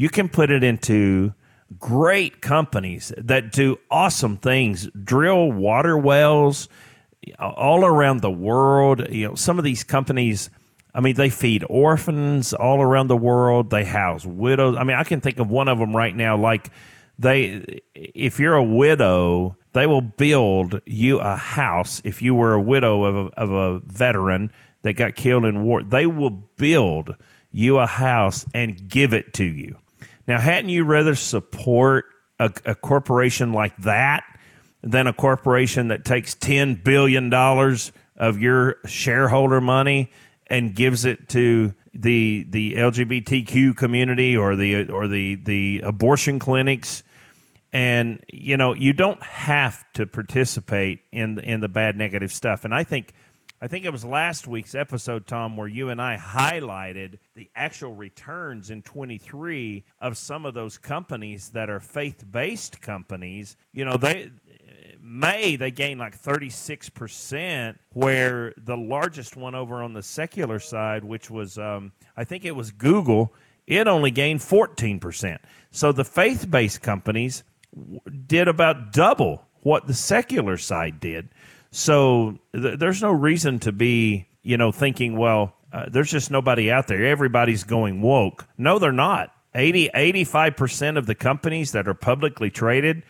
you 0.00 0.08
can 0.08 0.30
put 0.30 0.50
it 0.50 0.64
into 0.64 1.34
great 1.78 2.40
companies 2.40 3.12
that 3.18 3.52
do 3.52 3.78
awesome 3.90 4.38
things, 4.38 4.88
drill 5.04 5.52
water 5.52 5.98
wells 5.98 6.70
uh, 7.38 7.50
all 7.50 7.84
around 7.84 8.22
the 8.22 8.30
world. 8.30 9.06
You 9.10 9.28
know, 9.28 9.34
some 9.34 9.58
of 9.58 9.64
these 9.64 9.84
companies, 9.84 10.48
I 10.94 11.00
mean, 11.00 11.16
they 11.16 11.28
feed 11.28 11.66
orphans 11.68 12.54
all 12.54 12.80
around 12.80 13.08
the 13.08 13.16
world. 13.16 13.68
They 13.68 13.84
house 13.84 14.24
widows. 14.24 14.74
I 14.78 14.84
mean, 14.84 14.96
I 14.96 15.04
can 15.04 15.20
think 15.20 15.38
of 15.38 15.50
one 15.50 15.68
of 15.68 15.78
them 15.78 15.94
right 15.94 16.16
now. 16.16 16.34
Like 16.34 16.70
they, 17.18 17.82
if 17.94 18.40
you're 18.40 18.54
a 18.54 18.64
widow, 18.64 19.54
they 19.74 19.86
will 19.86 20.00
build 20.00 20.80
you 20.86 21.18
a 21.18 21.36
house. 21.36 22.00
If 22.04 22.22
you 22.22 22.34
were 22.34 22.54
a 22.54 22.62
widow 22.62 23.04
of 23.04 23.16
a, 23.16 23.38
of 23.38 23.52
a 23.52 23.80
veteran 23.80 24.50
that 24.80 24.94
got 24.94 25.14
killed 25.14 25.44
in 25.44 25.62
war, 25.62 25.82
they 25.82 26.06
will 26.06 26.30
build 26.30 27.16
you 27.50 27.76
a 27.76 27.86
house 27.86 28.46
and 28.54 28.88
give 28.88 29.12
it 29.12 29.34
to 29.34 29.44
you. 29.44 29.76
Now, 30.26 30.38
hadn't 30.38 30.70
you 30.70 30.84
rather 30.84 31.14
support 31.14 32.06
a, 32.38 32.52
a 32.64 32.74
corporation 32.74 33.52
like 33.52 33.76
that 33.78 34.24
than 34.82 35.06
a 35.06 35.12
corporation 35.12 35.88
that 35.88 36.04
takes 36.04 36.34
$10 36.34 36.82
billion 36.82 37.32
of 38.16 38.38
your 38.38 38.76
shareholder 38.86 39.60
money 39.60 40.10
and 40.46 40.74
gives 40.74 41.04
it 41.04 41.28
to 41.30 41.74
the 41.92 42.46
the 42.48 42.74
LGBTQ 42.74 43.76
community 43.76 44.36
or 44.36 44.54
the 44.56 44.88
or 44.88 45.08
the 45.08 45.36
the 45.36 45.80
abortion 45.84 46.38
clinics? 46.38 47.02
And 47.72 48.24
you 48.32 48.56
know 48.56 48.74
you 48.74 48.92
don't 48.92 49.22
have 49.22 49.84
to 49.94 50.06
participate 50.06 51.00
in 51.12 51.38
in 51.40 51.60
the 51.60 51.68
bad 51.68 51.96
negative 51.96 52.32
stuff. 52.32 52.64
And 52.64 52.74
I 52.74 52.84
think 52.84 53.12
I 53.62 53.68
think 53.68 53.84
it 53.84 53.92
was 53.92 54.04
last 54.04 54.46
week's 54.46 54.74
episode, 54.74 55.26
Tom, 55.26 55.54
where 55.56 55.68
you 55.68 55.90
and 55.90 56.00
I 56.00 56.16
highlighted 56.16 57.18
the 57.34 57.50
actual 57.54 57.94
returns 57.94 58.70
in 58.70 58.80
23 58.80 59.84
of 60.00 60.16
some 60.16 60.46
of 60.46 60.54
those 60.54 60.78
companies 60.78 61.50
that 61.50 61.68
are 61.68 61.80
faith 61.80 62.24
based 62.30 62.80
companies. 62.80 63.56
You 63.72 63.84
know, 63.84 63.96
they. 63.96 64.30
May 65.02 65.56
they 65.56 65.70
gained 65.70 65.98
like 65.98 66.22
36%, 66.22 67.76
where 67.94 68.52
the 68.58 68.76
largest 68.76 69.34
one 69.34 69.54
over 69.54 69.82
on 69.82 69.94
the 69.94 70.02
secular 70.02 70.60
side, 70.60 71.02
which 71.02 71.30
was, 71.30 71.56
um, 71.58 71.92
I 72.18 72.24
think 72.24 72.44
it 72.44 72.54
was 72.54 72.70
Google, 72.70 73.34
it 73.66 73.88
only 73.88 74.10
gained 74.10 74.40
14%. 74.40 75.38
So 75.70 75.90
the 75.90 76.04
faith 76.04 76.50
based 76.50 76.82
companies 76.82 77.42
did 78.26 78.46
about 78.46 78.92
double 78.92 79.46
what 79.62 79.86
the 79.86 79.94
secular 79.94 80.56
side 80.56 81.00
did. 81.00 81.28
So 81.70 82.38
th- 82.54 82.78
there's 82.78 83.02
no 83.02 83.12
reason 83.12 83.58
to 83.60 83.72
be, 83.72 84.26
you 84.42 84.56
know, 84.56 84.72
thinking, 84.72 85.16
well, 85.16 85.54
uh, 85.72 85.86
there's 85.88 86.10
just 86.10 86.30
nobody 86.30 86.70
out 86.70 86.88
there. 86.88 87.04
Everybody's 87.04 87.64
going 87.64 88.02
woke. 88.02 88.46
No, 88.58 88.78
they're 88.78 88.92
not. 88.92 89.32
80, 89.54 89.90
85% 89.94 90.96
of 90.96 91.06
the 91.06 91.14
companies 91.14 91.72
that 91.72 91.88
are 91.88 91.94
publicly 91.94 92.50
traded 92.50 93.02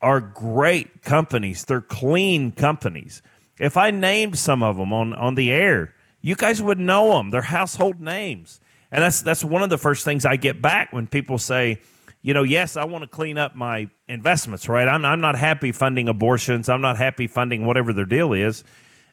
are 0.00 0.20
great 0.20 1.02
companies. 1.02 1.64
They're 1.64 1.80
clean 1.80 2.52
companies. 2.52 3.22
If 3.58 3.76
I 3.76 3.90
named 3.90 4.38
some 4.38 4.62
of 4.62 4.76
them 4.76 4.92
on, 4.92 5.12
on 5.14 5.34
the 5.34 5.52
air, 5.52 5.94
you 6.22 6.34
guys 6.34 6.62
would 6.62 6.78
know 6.78 7.16
them. 7.16 7.30
They're 7.30 7.42
household 7.42 8.00
names. 8.00 8.60
And 8.90 9.02
that's, 9.02 9.22
that's 9.22 9.44
one 9.44 9.62
of 9.62 9.70
the 9.70 9.78
first 9.78 10.04
things 10.04 10.24
I 10.24 10.36
get 10.36 10.60
back 10.60 10.92
when 10.92 11.06
people 11.06 11.38
say, 11.38 11.80
you 12.22 12.34
know, 12.34 12.42
yes, 12.42 12.76
I 12.76 12.84
want 12.84 13.02
to 13.02 13.08
clean 13.08 13.38
up 13.38 13.54
my 13.54 13.88
investments, 14.08 14.68
right? 14.68 14.86
I'm, 14.86 15.04
I'm 15.04 15.20
not 15.20 15.36
happy 15.36 15.72
funding 15.72 16.08
abortions. 16.08 16.68
I'm 16.68 16.80
not 16.80 16.96
happy 16.98 17.26
funding 17.26 17.64
whatever 17.64 17.92
their 17.92 18.04
deal 18.04 18.32
is. 18.32 18.62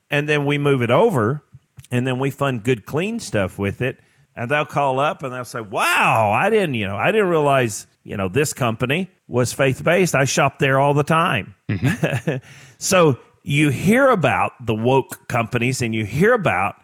And 0.09 0.27
then 0.27 0.45
we 0.45 0.57
move 0.57 0.81
it 0.81 0.91
over 0.91 1.43
and 1.91 2.05
then 2.05 2.19
we 2.19 2.31
fund 2.31 2.63
good, 2.63 2.85
clean 2.85 3.19
stuff 3.19 3.57
with 3.57 3.81
it. 3.81 3.99
And 4.35 4.51
they'll 4.51 4.65
call 4.65 4.99
up 4.99 5.23
and 5.23 5.33
they'll 5.33 5.45
say, 5.45 5.61
wow, 5.61 6.31
I 6.31 6.49
didn't, 6.49 6.75
you 6.75 6.85
know, 6.85 6.97
I 6.97 7.11
didn't 7.11 7.29
realize, 7.29 7.87
you 8.03 8.17
know, 8.17 8.27
this 8.27 8.53
company 8.53 9.09
was 9.27 9.51
faith 9.51 9.83
based. 9.83 10.13
I 10.13 10.25
shop 10.25 10.59
there 10.59 10.79
all 10.79 10.93
the 10.93 11.03
time. 11.03 11.55
Mm-hmm. 11.69 12.37
so 12.77 13.17
you 13.43 13.69
hear 13.69 14.09
about 14.09 14.53
the 14.65 14.75
woke 14.75 15.27
companies 15.27 15.81
and 15.81 15.95
you 15.95 16.05
hear 16.05 16.33
about 16.33 16.75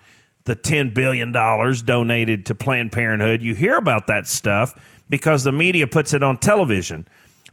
the 0.46 0.56
$10 0.56 0.94
billion 0.94 1.32
donated 1.32 2.46
to 2.48 2.56
Planned 2.56 2.92
Parenthood. 2.92 3.42
You 3.42 3.56
hear 3.56 3.78
about 3.78 4.08
that 4.08 4.28
stuff 4.28 4.74
because 5.14 5.44
the 5.44 5.52
media 5.52 5.86
puts 5.86 6.12
it 6.16 6.24
on 6.24 6.36
television. 6.40 7.08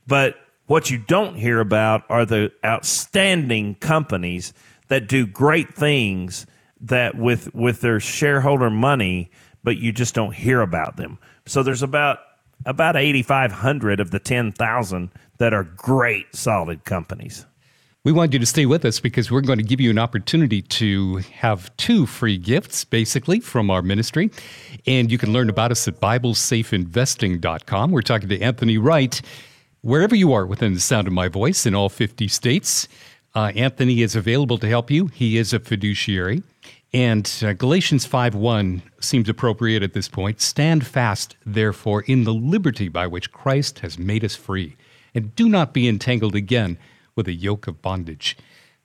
But 0.07 0.37
what 0.64 0.90
you 0.90 0.97
don't 0.97 1.35
hear 1.35 1.61
about 1.61 2.05
are 2.09 2.25
the 2.25 2.50
outstanding 2.64 3.75
companies 3.75 4.55
that 4.88 5.07
do 5.07 5.26
great 5.26 5.75
things 5.75 6.47
that 6.81 7.19
with 7.19 7.55
with 7.55 7.83
their 7.83 8.00
shareholder 8.00 8.71
money, 8.71 9.31
but 9.62 9.76
you 9.76 9.93
just 9.93 10.14
don't 10.14 10.35
hear 10.35 10.62
about 10.62 10.97
them. 10.97 11.19
So 11.45 11.62
there's 11.62 11.83
about 11.83 12.21
about 12.64 12.97
8500 12.97 14.00
of 14.00 14.11
the 14.11 14.19
10,000 14.19 15.11
that 15.37 15.52
are 15.52 15.64
great 15.64 16.35
solid 16.35 16.85
companies. 16.85 17.45
We 18.02 18.12
want 18.12 18.33
you 18.33 18.38
to 18.38 18.47
stay 18.47 18.64
with 18.64 18.87
us 18.87 18.99
because 18.99 19.30
we're 19.30 19.42
going 19.42 19.59
to 19.59 19.64
give 19.64 19.78
you 19.78 19.90
an 19.90 19.99
opportunity 19.99 20.62
to 20.62 21.19
have 21.35 21.76
two 21.76 22.07
free 22.07 22.38
gifts, 22.38 22.83
basically, 22.83 23.40
from 23.40 23.71
our 23.71 23.83
ministry. 23.83 24.30
And 24.87 25.12
you 25.12 25.19
can 25.19 25.35
learn 25.35 25.50
about 25.50 25.71
us 25.71 25.87
at 25.87 26.00
BibleSafeInvesting.com. 26.00 27.90
We're 27.90 28.00
talking 28.00 28.30
to 28.30 28.40
Anthony 28.40 28.78
Wright. 28.78 29.21
Wherever 29.83 30.16
you 30.16 30.33
are 30.33 30.47
within 30.47 30.73
the 30.73 30.80
sound 30.80 31.09
of 31.09 31.12
my 31.12 31.28
voice 31.28 31.66
in 31.66 31.75
all 31.75 31.90
50 31.90 32.26
states, 32.28 32.88
uh, 33.35 33.52
Anthony 33.54 34.00
is 34.00 34.16
available 34.16 34.57
to 34.57 34.66
help 34.66 34.90
you. 34.90 35.09
He 35.09 35.37
is 35.37 35.52
a 35.52 35.61
fiduciary. 35.61 36.42
And 36.95 37.30
uh, 37.42 37.52
Galatians 37.52 38.09
5:1 38.09 38.80
seems 39.00 39.28
appropriate 39.28 39.83
at 39.83 39.92
this 39.92 40.09
point. 40.09 40.40
Stand 40.40 40.87
fast, 40.87 41.37
therefore, 41.45 42.00
in 42.07 42.25
the 42.25 42.33
liberty 42.33 42.88
by 42.88 43.07
which 43.07 43.30
Christ 43.30 43.80
has 43.80 43.99
made 43.99 44.25
us 44.25 44.37
free, 44.37 44.76
and 45.14 45.37
do 45.37 45.50
not 45.50 45.75
be 45.75 45.87
entangled 45.87 46.35
again 46.35 46.78
with 47.20 47.28
a 47.28 47.34
yoke 47.34 47.66
of 47.66 47.82
bondage. 47.82 48.38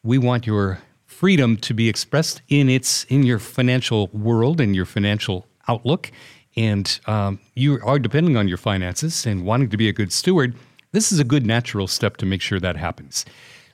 We 0.03 0.17
want 0.17 0.45
your 0.45 0.79
freedom 1.05 1.55
to 1.55 1.73
be 1.73 1.87
expressed 1.87 2.41
in 2.49 2.67
its 2.67 3.05
in 3.05 3.23
your 3.23 3.39
financial 3.39 4.07
world 4.07 4.59
and 4.59 4.75
your 4.75 4.83
financial 4.83 5.47
outlook, 5.69 6.11
and 6.57 6.99
um, 7.05 7.39
you 7.53 7.79
are 7.81 7.97
depending 7.97 8.35
on 8.35 8.49
your 8.49 8.57
finances 8.57 9.25
and 9.25 9.45
wanting 9.45 9.69
to 9.69 9.77
be 9.77 9.87
a 9.87 9.93
good 9.93 10.11
steward. 10.11 10.53
This 10.91 11.13
is 11.13 11.19
a 11.19 11.23
good 11.23 11.45
natural 11.45 11.87
step 11.87 12.17
to 12.17 12.25
make 12.25 12.41
sure 12.41 12.59
that 12.59 12.75
happens. 12.75 13.23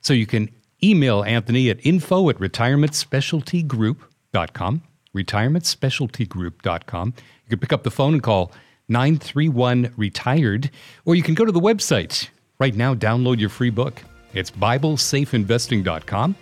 So 0.01 0.13
you 0.13 0.27
can 0.27 0.51
email 0.83 1.23
Anthony 1.23 1.71
at 1.71 1.83
info 1.83 2.29
at 2.29 2.37
retirementspecialtygroup.com, 2.37 4.83
retirementspecialtygroup.com. 5.15 7.13
You 7.17 7.49
can 7.49 7.59
pick 7.59 7.73
up 7.73 7.81
the 7.81 7.89
phone 7.89 8.13
and 8.13 8.21
call 8.21 8.51
931 8.89 9.91
retired, 9.97 10.69
or 11.05 11.15
you 11.15 11.23
can 11.23 11.33
go 11.33 11.45
to 11.45 11.51
the 11.51 11.59
website. 11.59 12.29
Right 12.59 12.75
now, 12.75 12.93
download 12.93 13.39
your 13.39 13.49
free 13.49 13.71
book. 13.71 14.03
It's 14.33 14.51
BibleSafeInvesting.com. 14.51 16.35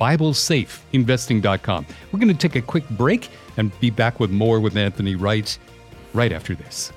BibleSafeInvesting.com. 0.00 1.86
We're 2.12 2.18
going 2.18 2.36
to 2.36 2.48
take 2.48 2.56
a 2.56 2.62
quick 2.62 2.88
break 2.90 3.28
and 3.56 3.78
be 3.80 3.90
back 3.90 4.20
with 4.20 4.30
more 4.30 4.60
with 4.60 4.76
Anthony 4.76 5.14
Wright 5.14 5.58
right 6.12 6.32
after 6.32 6.54
this. 6.54 6.92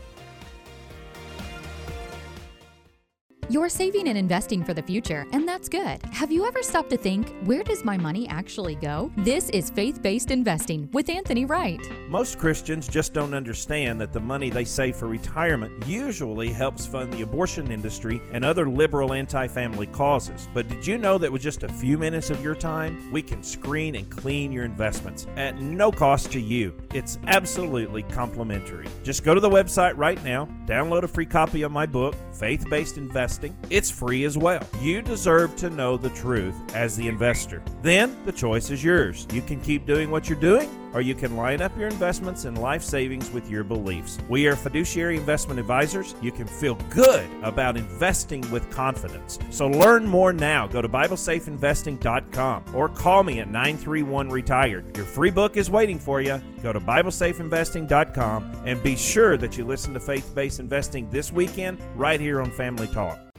You're 3.50 3.68
saving 3.68 4.08
and 4.08 4.18
investing 4.18 4.64
for 4.64 4.74
the 4.74 4.82
future, 4.82 5.28
and 5.34 5.46
that's 5.46 5.68
good. 5.68 6.02
Have 6.12 6.32
you 6.32 6.46
ever 6.46 6.64
stopped 6.64 6.90
to 6.92 6.98
think, 6.98 7.36
where 7.44 7.62
does 7.62 7.84
my 7.84 7.98
money 7.98 8.28
actually 8.30 8.76
go? 8.76 9.12
This 9.18 9.50
is 9.50 9.70
Faith 9.70 10.02
Based 10.02 10.32
Investing 10.32 10.90
with 10.94 11.10
Anthony 11.10 11.44
Wright. 11.44 11.82
Most 12.08 12.40
Christians 12.40 12.88
just 12.88 13.14
don't 13.14 13.34
understand 13.34 14.00
that 14.00 14.14
the 14.14 14.20
money 14.20 14.50
they 14.50 14.64
save 14.64 14.96
for 14.96 15.08
retirement 15.08 15.86
usually 15.86 16.54
helps 16.54 16.86
fund 16.86 17.12
the 17.12 17.24
abortion 17.24 17.70
industry 17.70 18.22
and 18.32 18.46
other 18.46 18.70
liberal 18.70 19.12
anti 19.12 19.48
family 19.48 19.88
causes. 19.88 20.48
But 20.54 20.70
did 20.70 20.88
you 20.88 20.98
know 20.98 21.18
that 21.18 21.32
with 21.32 21.42
just 21.42 21.64
a 21.64 21.70
few 21.70 21.98
minutes 21.98 22.30
of 22.30 22.42
your 22.42 22.56
time, 22.56 23.12
we 23.12 23.22
can 23.22 23.44
screen 23.44 23.96
and 23.96 24.10
clean 24.10 24.54
your 24.54 24.64
investments 24.64 25.28
at 25.36 25.60
no 25.60 25.92
cost 25.92 26.32
to 26.32 26.40
you? 26.40 26.74
It's 26.94 27.20
absolutely 27.28 28.04
complimentary. 28.04 28.88
Just 29.04 29.26
go 29.26 29.34
to 29.36 29.42
the 29.42 29.50
website 29.50 29.98
right 29.98 30.24
now, 30.24 30.48
download 30.66 31.04
a 31.04 31.10
free 31.10 31.26
copy 31.26 31.64
of 31.64 31.72
my 31.74 31.86
book, 31.86 32.16
Faith 32.32 32.70
Based 32.70 32.98
Investing 32.98 33.33
investing, 33.34 33.56
it's 33.70 33.90
free 33.90 34.26
as 34.26 34.38
well. 34.38 34.66
You 34.80 35.02
deserve 35.02 35.56
to 35.58 35.70
know 35.70 35.98
the 35.98 36.10
truth 36.10 36.56
as 36.76 36.96
the 36.96 37.08
investor. 37.08 37.64
Then 37.82 38.16
the 38.26 38.32
choice 38.32 38.70
is 38.70 38.84
yours. 38.84 39.28
You 39.34 39.42
can 39.42 39.60
keep 39.62 39.86
doing 39.86 40.12
what 40.12 40.30
you're 40.30 40.40
doing, 40.40 40.70
or 40.94 41.02
you 41.02 41.16
can 41.16 41.36
line 41.36 41.62
up 41.62 41.78
your 41.78 41.88
investments 41.88 42.46
and 42.46 42.58
life 42.58 42.84
savings 42.84 43.32
with 43.32 43.50
your 43.50 43.64
beliefs. 43.64 44.18
We 44.30 44.48
are 44.48 44.56
fiduciary 44.56 45.18
investment 45.18 45.60
advisors. 45.60 46.16
You 46.22 46.32
can 46.32 46.48
feel 46.48 46.76
good 46.90 47.28
about 47.42 47.78
investing 47.78 48.50
with 48.52 48.70
confidence. 48.72 49.40
So 49.50 49.68
learn 49.68 50.06
more 50.06 50.34
now. 50.34 50.68
Go 50.68 50.82
to 50.82 50.90
BibleSafeInvesting.com 50.90 52.66
or 52.74 52.90
call 52.90 53.24
me 53.24 53.40
at 53.40 53.48
931 53.48 54.30
Retired. 54.30 54.96
Your 54.96 55.06
free 55.06 55.32
book 55.32 55.58
is 55.58 55.70
waiting 55.70 56.00
for 56.00 56.22
you. 56.22 56.42
Go 56.62 56.72
to 56.72 56.80
BibleSafeInvesting.com 56.80 58.64
and 58.66 58.82
be 58.84 58.96
sure 58.96 59.38
that 59.38 59.58
you 59.58 59.66
listen 59.66 59.94
to 59.94 60.00
Faith 60.00 60.34
Based 60.36 60.60
Investing 60.60 61.10
this 61.10 61.32
weekend 61.32 61.80
right 61.96 62.20
here 62.20 62.42
on 62.42 62.52
Family 62.52 62.88
Talk. 62.88 63.33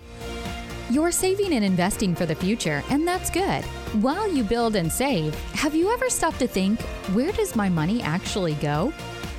You're 0.90 1.12
saving 1.12 1.54
and 1.54 1.64
investing 1.64 2.14
for 2.14 2.26
the 2.26 2.34
future, 2.34 2.84
and 2.90 3.08
that's 3.08 3.30
good. 3.30 3.64
While 4.04 4.30
you 4.30 4.44
build 4.44 4.76
and 4.76 4.92
save, 4.92 5.34
have 5.54 5.74
you 5.74 5.90
ever 5.90 6.10
stopped 6.10 6.40
to 6.40 6.46
think, 6.46 6.78
where 7.14 7.32
does 7.32 7.56
my 7.56 7.70
money 7.70 8.02
actually 8.02 8.52
go? 8.56 8.92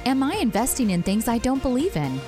Am 0.08 0.24
I 0.24 0.34
investing 0.38 0.90
in 0.90 1.04
things 1.04 1.28
I 1.28 1.38
don't 1.38 1.62
believe 1.62 1.96
in? 1.98 2.20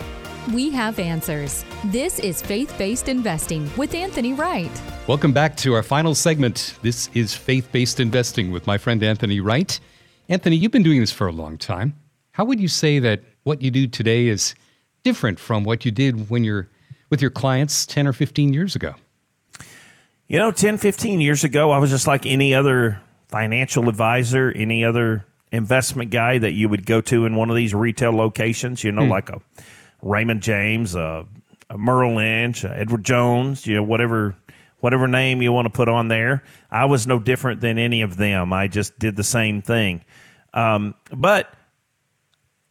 We 0.54 0.70
have 0.70 1.00
answers. 1.00 1.66
This 1.86 2.20
is 2.20 2.44
Faith 2.44 2.76
Based 2.78 3.10
Investing 3.10 3.68
with 3.76 3.96
Anthony 3.96 4.34
Wright. 4.34 4.70
Welcome 5.08 5.34
back 5.34 5.58
to 5.58 5.74
our 5.74 5.82
final 5.82 6.14
segment. 6.14 6.76
This 6.84 7.10
is 7.16 7.34
Faith 7.34 7.72
Based 7.72 8.00
Investing 8.00 8.52
with 8.52 8.68
my 8.68 8.78
friend 8.78 9.02
Anthony 9.02 9.40
Wright. 9.40 9.80
Anthony, 10.30 10.58
you've 10.58 10.72
been 10.72 10.84
doing 10.84 11.00
this 11.00 11.12
for 11.12 11.26
a 11.26 11.32
long 11.32 11.58
time. 11.58 11.96
How 12.34 12.46
would 12.46 12.60
you 12.60 12.68
say 12.68 13.00
that 13.00 13.24
what 13.42 13.64
you 13.64 13.72
do 13.72 13.88
today 13.88 14.28
is 14.28 14.54
different 15.04 15.40
from 15.40 15.64
what 15.64 15.86
you 15.86 15.92
did 15.92 16.30
when 16.30 16.44
you're 16.44 16.70
with 17.10 17.20
your 17.20 17.32
clients 17.32 17.88
10 17.88 18.06
or 18.06 18.14
15 18.14 18.54
years 18.54 18.76
ago? 18.76 18.94
You 20.28 20.40
know, 20.40 20.52
10, 20.52 20.78
15 20.78 21.22
years 21.22 21.46
ago, 21.46 21.72
I 21.72 21.78
was 21.78 21.90
just 21.90 22.06
like 22.06 22.26
any 22.26 22.54
other 22.54 23.02
financial 23.30 23.88
advisor, 23.88 24.52
any 24.52 24.84
other 24.84 25.26
investment 25.54 26.12
guy 26.12 26.38
that 26.38 26.52
you 26.52 26.68
would 26.68 26.86
go 26.86 27.00
to 27.00 27.26
in 27.26 27.36
one 27.36 27.50
of 27.50 27.56
these 27.56 27.74
retail 27.74 28.12
locations, 28.12 28.84
you 28.84 28.92
know, 28.92 29.04
mm. 29.04 29.10
like 29.10 29.30
a 29.30 29.40
Raymond 30.02 30.42
James, 30.42 30.96
a, 30.96 31.26
a 31.70 31.78
Merrill 31.78 32.16
Lynch, 32.16 32.66
a 32.66 32.78
Edward 32.78 33.06
Jones, 33.06 33.66
you 33.66 33.76
know, 33.76 33.84
whatever 33.84 34.36
whatever 34.80 35.08
name 35.08 35.42
you 35.42 35.52
want 35.52 35.66
to 35.66 35.72
put 35.72 35.90
on 35.90 36.08
there. 36.08 36.44
I 36.70 36.86
was 36.86 37.08
no 37.08 37.20
different 37.20 37.62
than 37.62 37.80
any 37.80 38.02
of 38.02 38.16
them. 38.16 38.54
I 38.54 38.68
just 38.68 39.00
did 39.00 39.16
the 39.16 39.24
same 39.24 39.62
thing. 39.62 40.04
Um, 40.54 40.94
but 41.12 41.52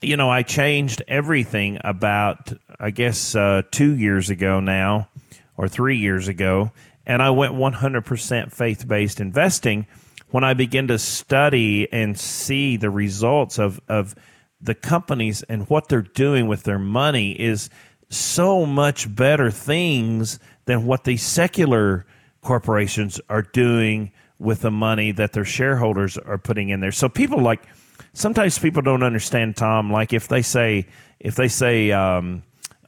you 0.03 0.19
know, 0.19 0.31
I 0.31 0.43
changed 0.43 1.03
everything 1.09 1.79
about 1.83 2.53
I 2.79 2.91
guess 2.91 3.35
uh, 3.35 3.63
two 3.71 3.97
years 3.97 4.29
ago 4.29 4.61
now, 4.61 5.09
or 5.57 5.69
three 5.69 5.97
years 5.97 6.29
ago, 6.29 6.71
and 7.07 7.23
I 7.23 7.31
went 7.31 7.55
100% 7.55 8.53
faith 8.53 8.87
based 8.87 9.21
investing 9.21 9.87
when 10.31 10.45
I 10.45 10.55
begin 10.55 10.89
to 10.89 10.99
study 10.99 11.91
and 11.93 12.19
see 12.19 12.77
the 12.77 12.91
results 12.91 13.59
of, 13.59 13.81
of 13.89 14.15
the 14.61 14.75
companies 14.75 15.43
and 15.45 15.69
what 15.71 15.89
they're 15.89 16.03
doing 16.03 16.49
with 16.49 16.65
their 16.65 16.79
money 16.79 17.31
is 17.33 17.71
so 18.09 18.67
much 18.67 19.15
better 19.15 19.51
things 19.51 20.39
than 20.65 20.87
what 20.87 21.05
the 21.05 21.17
secular 21.17 22.07
corporations 22.43 23.21
are 23.29 23.43
doing 23.43 24.13
with 24.39 24.61
the 24.61 24.71
money 24.71 25.13
that 25.13 25.33
their 25.33 25.45
shareholders 25.45 26.19
are 26.19 26.39
putting 26.39 26.69
in 26.69 26.81
there. 26.81 26.93
So 26.93 27.09
people 27.09 27.41
like 27.41 27.63
sometimes 28.13 28.59
people 28.59 28.83
don't 28.83 29.03
understand 29.03 29.57
Tom. 29.57 29.93
Like 29.93 30.13
if 30.13 30.29
they 30.29 30.43
say 30.43 30.87
if 31.19 31.35
they 31.35 31.49
say 31.49 31.93
um, 31.93 32.43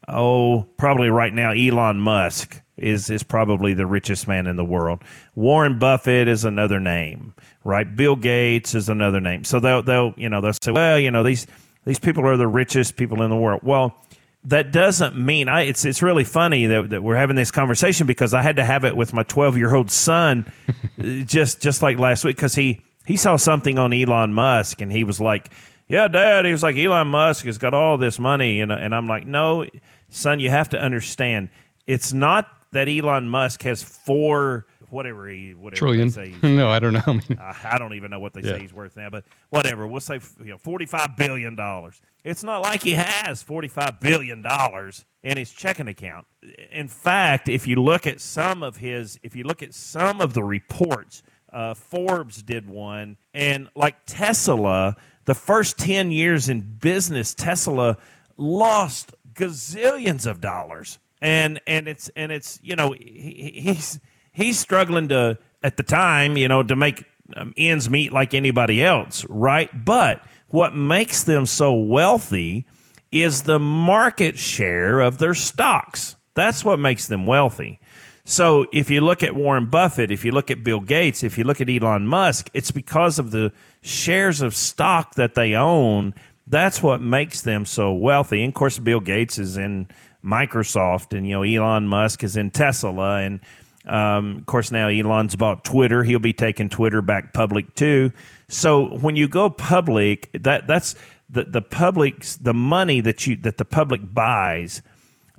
oh 0.06 0.68
probably 0.76 1.10
right 1.10 1.32
now 1.32 1.52
Elon 1.52 2.00
Musk 2.00 2.60
is 2.78 3.11
is 3.11 3.23
probably 3.23 3.75
the 3.75 3.87
richest 3.87 4.28
man 4.28 4.47
in 4.47 4.56
the 4.56 4.64
world. 4.64 5.02
Warren 5.35 5.78
Buffett 5.78 6.28
is 6.28 6.44
another 6.44 6.80
name, 6.80 7.35
right? 7.64 7.97
Bill 7.97 8.16
Gates 8.16 8.75
is 8.75 8.88
another 8.88 9.20
name. 9.20 9.44
So 9.44 9.61
they'll 9.61 9.82
they'll 9.82 10.14
you 10.16 10.28
know 10.28 10.40
they'll 10.40 10.52
say 10.52 10.73
well 10.73 10.99
you 10.99 11.11
know 11.11 11.23
these 11.23 11.47
these 11.85 11.99
people 11.99 12.26
are 12.26 12.37
the 12.37 12.49
richest 12.49 12.97
people 12.97 13.23
in 13.23 13.30
the 13.30 13.37
world. 13.37 13.61
Well 13.62 13.97
that 14.44 14.73
doesn't 14.73 15.16
mean 15.16 15.49
I, 15.49 15.62
it's 15.62 15.85
it's 15.85 16.02
really 16.02 16.25
funny 16.25 16.66
that, 16.66 16.90
that 16.90 17.02
we're 17.02 17.16
having 17.16 17.37
this 17.37 17.50
conversation 17.50 18.06
because 18.06 18.35
I 18.35 18.42
had 18.42 18.56
to 18.56 18.64
have 18.64 18.85
it 18.85 18.97
with 18.97 19.12
my 19.12 19.23
12 19.25 19.56
year 19.56 19.75
old 19.75 19.90
son 19.90 20.50
just 21.25 21.61
just 21.61 21.82
like 21.82 21.99
last 21.99 22.25
week 22.25 22.37
because 22.37 22.54
he 22.54 22.82
he 23.06 23.16
saw 23.16 23.37
something 23.37 23.78
on 23.78 23.92
Elon 23.92 24.32
Musk 24.32 24.80
and 24.80 24.92
he 24.92 25.02
was 25.02 25.20
like 25.20 25.50
yeah 25.88 26.08
dad 26.08 26.44
he 26.44 26.52
was 26.52 26.62
like 26.62 26.76
Elon 26.76 27.08
Musk 27.08 27.47
has 27.47 27.58
got 27.58 27.75
all 27.75 27.99
this 27.99 28.18
money 28.18 28.61
and 28.61 28.70
and 28.70 28.94
I'm 28.94 29.08
like 29.08 29.26
no 29.26 29.66
son 30.08 30.40
you 30.40 30.50
have 30.50 30.68
to 30.70 30.80
understand 30.80 31.49
it's 31.87 32.12
not 32.12 32.49
that 32.72 32.88
Elon 32.88 33.28
Musk 33.28 33.62
has 33.62 33.82
four 33.82 34.66
whatever 34.90 35.28
he 35.28 35.54
whatever 35.54 35.78
trillion. 35.78 36.10
Say 36.10 36.34
no, 36.42 36.68
I 36.68 36.78
don't 36.78 36.92
know. 36.94 37.20
uh, 37.40 37.54
I 37.64 37.78
don't 37.78 37.94
even 37.94 38.10
know 38.10 38.20
what 38.20 38.34
they 38.34 38.42
yeah. 38.42 38.52
say 38.52 38.60
he's 38.60 38.72
worth 38.72 38.96
now, 38.96 39.10
but 39.10 39.25
whatever. 39.50 39.87
We'll 39.87 40.00
say 40.00 40.20
you 40.38 40.50
know 40.50 40.58
forty 40.58 40.87
five 40.87 41.16
billion 41.16 41.54
dollars. 41.54 42.00
It's 42.25 42.42
not 42.42 42.62
like 42.62 42.82
he 42.82 42.92
has 42.92 43.42
forty 43.42 43.68
five 43.68 44.00
billion 44.00 44.42
dollars 44.42 45.04
in 45.22 45.37
his 45.37 45.50
checking 45.50 45.88
account. 45.88 46.26
In 46.70 46.88
fact, 46.88 47.48
if 47.48 47.66
you 47.66 47.76
look 47.76 48.06
at 48.06 48.20
some 48.20 48.62
of 48.62 48.76
his, 48.76 49.18
if 49.22 49.34
you 49.37 49.44
look 49.44 49.62
at 49.62 49.75
some 49.75 50.20
of 50.20 50.34
the 50.34 50.42
reports, 50.42 51.22
uh, 51.52 51.75
Forbes 51.75 52.42
did 52.42 52.68
one, 52.68 53.16
and 53.34 53.68
like 53.75 53.96
Tesla, 54.06 54.96
the 55.25 55.34
first 55.34 55.78
ten 55.78 56.10
years 56.10 56.48
in 56.48 56.60
business, 56.60 57.34
Tesla 57.34 57.96
lost 58.37 59.14
gazillions 59.34 60.26
of 60.26 60.40
dollars 60.40 60.98
and 61.20 61.60
and 61.66 61.88
it's 61.88 62.08
and 62.16 62.32
it's 62.32 62.58
you 62.62 62.76
know 62.76 62.92
he, 62.92 63.52
he's 63.56 64.00
he's 64.32 64.58
struggling 64.58 65.08
to 65.08 65.38
at 65.62 65.76
the 65.76 65.82
time, 65.82 66.37
you 66.37 66.48
know, 66.48 66.62
to 66.62 66.76
make 66.76 67.04
um, 67.37 67.52
ends 67.56 67.90
meet 67.90 68.12
like 68.12 68.34
anybody 68.34 68.82
else, 68.82 69.25
right? 69.28 69.84
But 69.84 70.22
what 70.48 70.75
makes 70.75 71.25
them 71.25 71.46
so 71.46 71.75
wealthy 71.75 72.66
is 73.10 73.42
the 73.42 73.58
market 73.58 74.38
share 74.38 75.00
of 75.00 75.18
their 75.18 75.34
stocks. 75.34 76.16
That's 76.34 76.64
what 76.64 76.78
makes 76.78 77.06
them 77.06 77.26
wealthy. 77.26 77.80
So 78.25 78.66
if 78.72 78.90
you 78.90 79.00
look 79.00 79.22
at 79.22 79.34
Warren 79.34 79.66
Buffett, 79.66 80.10
if 80.10 80.25
you 80.25 80.32
look 80.32 80.50
at 80.50 80.62
Bill 80.62 80.80
Gates, 80.80 81.22
if 81.22 81.38
you 81.38 81.44
look 81.44 81.60
at 81.60 81.70
Elon 81.70 82.06
Musk, 82.06 82.50
it's 82.52 82.70
because 82.70 83.18
of 83.18 83.30
the 83.30 83.52
shares 83.80 84.42
of 84.42 84.54
stock 84.54 85.14
that 85.14 85.34
they 85.34 85.54
own. 85.54 86.14
That's 86.46 86.82
what 86.82 87.00
makes 87.00 87.40
them 87.40 87.64
so 87.64 87.92
wealthy. 87.92 88.42
And 88.42 88.50
of 88.50 88.54
course, 88.54 88.78
Bill 88.78 89.00
Gates 89.00 89.38
is 89.38 89.56
in 89.56 89.88
Microsoft, 90.28 91.16
and 91.16 91.26
you 91.26 91.35
know 91.35 91.42
Elon 91.42 91.88
Musk 91.88 92.23
is 92.23 92.37
in 92.37 92.50
Tesla, 92.50 93.18
and 93.18 93.40
um, 93.87 94.37
of 94.37 94.47
course, 94.47 94.70
now 94.70 94.88
Elon's 94.88 95.35
bought 95.37 95.64
Twitter. 95.64 96.04
He'll 96.04 96.18
be 96.18 96.32
taking 96.32 96.68
Twitter 96.68 97.00
back 97.00 97.32
public 97.32 97.75
too. 97.75 98.12
So 98.49 98.97
when 98.97 99.16
you 99.16 99.28
go 99.28 99.50
public, 99.50 100.30
that 100.35 100.66
that's 100.66 100.94
the 101.30 101.44
the 101.44 101.62
public's 101.62 102.37
the 102.37 102.54
money 102.54 103.00
that 103.00 103.26
you 103.26 103.37
that 103.37 103.56
the 103.56 103.64
public 103.64 104.00
buys. 104.12 104.82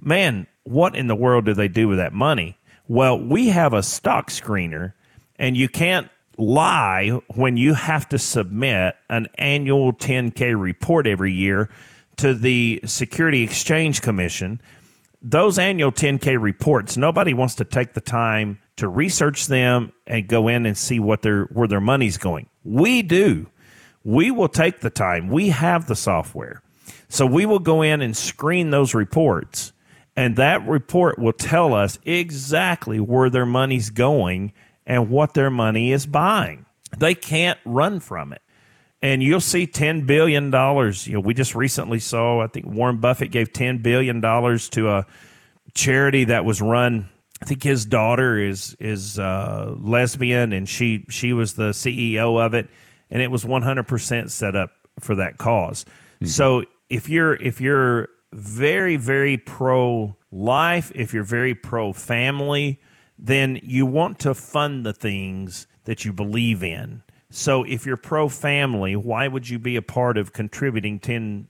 Man, 0.02 0.48
what 0.64 0.96
in 0.96 1.08
the 1.08 1.16
world 1.16 1.46
do 1.46 1.54
they 1.54 1.68
do 1.68 1.88
with 1.88 1.98
that 1.98 2.14
money? 2.14 2.58
Well, 2.88 3.20
we 3.20 3.50
have 3.50 3.74
a 3.74 3.84
stock 3.84 4.30
screener, 4.30 4.94
and 5.38 5.56
you 5.56 5.70
can't 5.70 6.10
lie 6.38 7.10
when 7.36 7.58
you 7.58 7.74
have 7.74 8.08
to 8.10 8.18
submit 8.18 8.96
an 9.10 9.28
annual 9.36 9.94
10K 9.94 10.60
report 10.60 11.06
every 11.06 11.34
year 11.34 11.70
to 12.18 12.34
the 12.34 12.82
Security 12.86 13.44
Exchange 13.44 14.02
Commission 14.02 14.62
those 15.22 15.60
annual 15.60 15.92
10K 15.92 16.42
reports, 16.42 16.98
nobody 16.98 17.34
wants 17.34 17.56
to 17.56 17.66
take 17.66 17.94
the 17.94 18.02
time 18.02 18.60
to 18.78 18.88
research 18.88 19.48
them 19.48 19.92
and 20.08 20.28
go 20.28 20.48
in 20.48 20.66
and 20.66 20.78
see 20.78 21.00
what 21.00 21.22
their 21.22 21.46
where 21.46 21.68
their 21.68 21.82
money's 21.82 22.18
going. 22.18 22.50
We 22.64 23.02
do. 23.02 23.48
We 24.04 24.32
will 24.32 24.48
take 24.48 24.80
the 24.80 24.90
time. 24.90 25.30
We 25.30 25.50
have 25.50 25.88
the 25.88 25.96
software. 25.96 26.62
So 27.10 27.26
we 27.26 27.46
will 27.46 27.60
go 27.60 27.82
in 27.82 28.02
and 28.02 28.16
screen 28.16 28.70
those 28.70 28.94
reports 28.94 29.74
and 30.20 30.36
that 30.36 30.68
report 30.68 31.18
will 31.18 31.32
tell 31.32 31.74
us 31.74 31.98
exactly 32.04 33.00
where 33.00 33.30
their 33.30 33.46
money's 33.46 33.90
going 33.90 34.52
and 34.86 35.10
what 35.10 35.34
their 35.34 35.50
money 35.50 35.94
is 35.94 36.06
buying. 36.06 36.66
They 36.98 37.16
can't 37.16 37.58
run 37.64 38.02
from 38.02 38.34
it 38.34 38.42
and 39.02 39.24
you'll 39.24 39.40
see 39.40 39.66
ten 39.66 40.06
billion 40.06 40.52
dollars. 40.52 41.08
You 41.08 41.16
know, 41.16 41.20
we 41.22 41.34
just 41.34 41.56
recently 41.56 42.00
saw. 42.00 42.42
I 42.42 42.48
think 42.48 42.66
Warren 42.66 42.98
Buffett 42.98 43.32
gave 43.32 43.54
ten 43.54 43.80
billion 43.80 44.22
dollars 44.22 44.70
to 44.70 44.90
a 44.90 45.06
charity 45.74 46.26
that 46.26 46.46
was 46.46 46.62
run. 46.62 47.10
I 47.42 47.46
think 47.46 47.64
his 47.64 47.86
daughter 47.86 48.38
is 48.38 48.76
is 48.80 49.18
uh, 49.18 49.74
lesbian, 49.78 50.52
and 50.54 50.68
she 50.68 51.06
she 51.10 51.34
was 51.34 51.54
the 51.54 51.70
CEO 51.70 52.44
of 52.44 52.54
it, 52.54 52.70
and 53.10 53.22
it 53.22 53.32
was 53.32 53.46
one 53.46 53.62
hundred 53.62 53.88
percent 53.88 54.32
set 54.32 54.56
up 54.56 54.72
for 55.00 55.16
that 55.16 55.38
because 55.38 55.86
mm-hmm. 55.86 56.26
So 56.26 56.64
if 56.90 57.08
you're 57.08 57.36
if 57.36 57.62
you're 57.62 58.10
very 58.34 58.98
very 58.98 59.38
pro 59.38 60.16
life, 60.32 60.92
if 60.94 61.14
you're 61.14 61.24
very 61.24 61.56
pro 61.56 61.94
family, 61.94 62.82
then 63.18 63.60
you 63.64 63.86
want 63.86 64.20
to 64.20 64.34
fund 64.34 64.86
the 64.86 64.94
things 64.94 65.68
that 65.86 66.04
you 66.04 66.12
believe 66.12 66.62
in 66.64 67.02
so 67.32 67.64
if 67.64 67.86
you're 67.86 67.98
pro 67.98 68.30
family, 68.30 68.96
why 68.96 69.28
would 69.28 69.50
you 69.50 69.60
be 69.60 69.76
a 69.76 69.82
part 69.82 70.18
of 70.18 70.34
contributing 70.34 71.00
10 71.00 71.48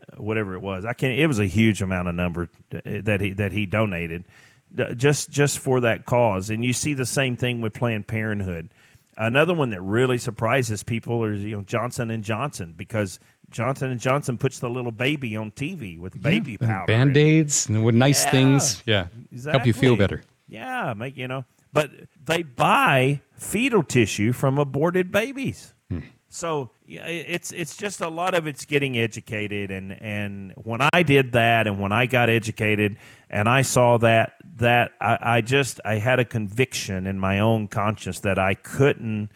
uh, 0.00 0.22
whatever 0.22 0.54
it 0.54 0.60
was? 0.60 0.84
I 0.84 0.92
can't 0.92 1.18
it 1.18 1.26
was 1.26 1.38
a 1.38 1.46
huge 1.46 1.82
amount 1.82 2.08
of 2.08 2.14
number 2.14 2.48
uh, 2.74 2.80
that 3.02 3.20
he 3.20 3.32
that 3.32 3.52
he 3.52 3.66
donated 3.66 4.24
just 4.96 5.30
just 5.30 5.58
for 5.58 5.80
that 5.80 6.06
cause. 6.06 6.50
And 6.50 6.64
you 6.64 6.72
see 6.72 6.94
the 6.94 7.06
same 7.06 7.36
thing 7.36 7.60
with 7.60 7.74
Planned 7.74 8.06
Parenthood. 8.06 8.70
Another 9.16 9.52
one 9.52 9.70
that 9.70 9.82
really 9.82 10.18
surprises 10.18 10.82
people 10.82 11.24
is 11.24 11.42
you 11.42 11.56
know 11.56 11.62
Johnson 11.62 12.10
and 12.10 12.22
Johnson 12.22 12.74
because 12.76 13.18
Johnson 13.50 13.90
and 13.90 14.00
Johnson 14.00 14.38
puts 14.38 14.60
the 14.60 14.70
little 14.70 14.92
baby 14.92 15.36
on 15.36 15.50
TV 15.50 15.98
with 15.98 16.20
baby 16.22 16.56
yeah, 16.60 16.66
powder, 16.66 16.86
band 16.86 17.16
aids, 17.16 17.68
and 17.68 17.84
with 17.84 17.94
nice 17.94 18.24
yeah, 18.24 18.30
things. 18.30 18.82
Yeah, 18.86 19.06
exactly. 19.32 19.58
help 19.58 19.66
you 19.66 19.72
feel 19.72 19.96
better. 19.96 20.22
Yeah, 20.48 20.94
make 20.94 21.16
you 21.16 21.28
know 21.28 21.44
but 21.72 21.90
they 22.24 22.42
buy 22.42 23.20
fetal 23.34 23.82
tissue 23.82 24.32
from 24.32 24.58
aborted 24.58 25.10
babies. 25.12 25.74
Hmm. 25.88 26.00
So 26.28 26.70
it's 26.86 27.52
it's 27.52 27.76
just 27.76 28.00
a 28.00 28.08
lot 28.08 28.34
of 28.34 28.46
it's 28.46 28.66
getting 28.66 28.98
educated 28.98 29.70
and 29.70 29.92
and 30.02 30.52
when 30.56 30.80
I 30.92 31.02
did 31.02 31.32
that 31.32 31.66
and 31.66 31.80
when 31.80 31.90
I 31.90 32.04
got 32.06 32.28
educated 32.28 32.98
and 33.30 33.48
I 33.48 33.62
saw 33.62 33.96
that 33.98 34.34
that 34.56 34.92
I, 35.00 35.18
I 35.20 35.40
just 35.40 35.80
I 35.86 35.94
had 35.94 36.18
a 36.18 36.26
conviction 36.26 37.06
in 37.06 37.18
my 37.18 37.38
own 37.38 37.68
conscience 37.68 38.20
that 38.20 38.38
I 38.38 38.54
couldn't 38.54 39.30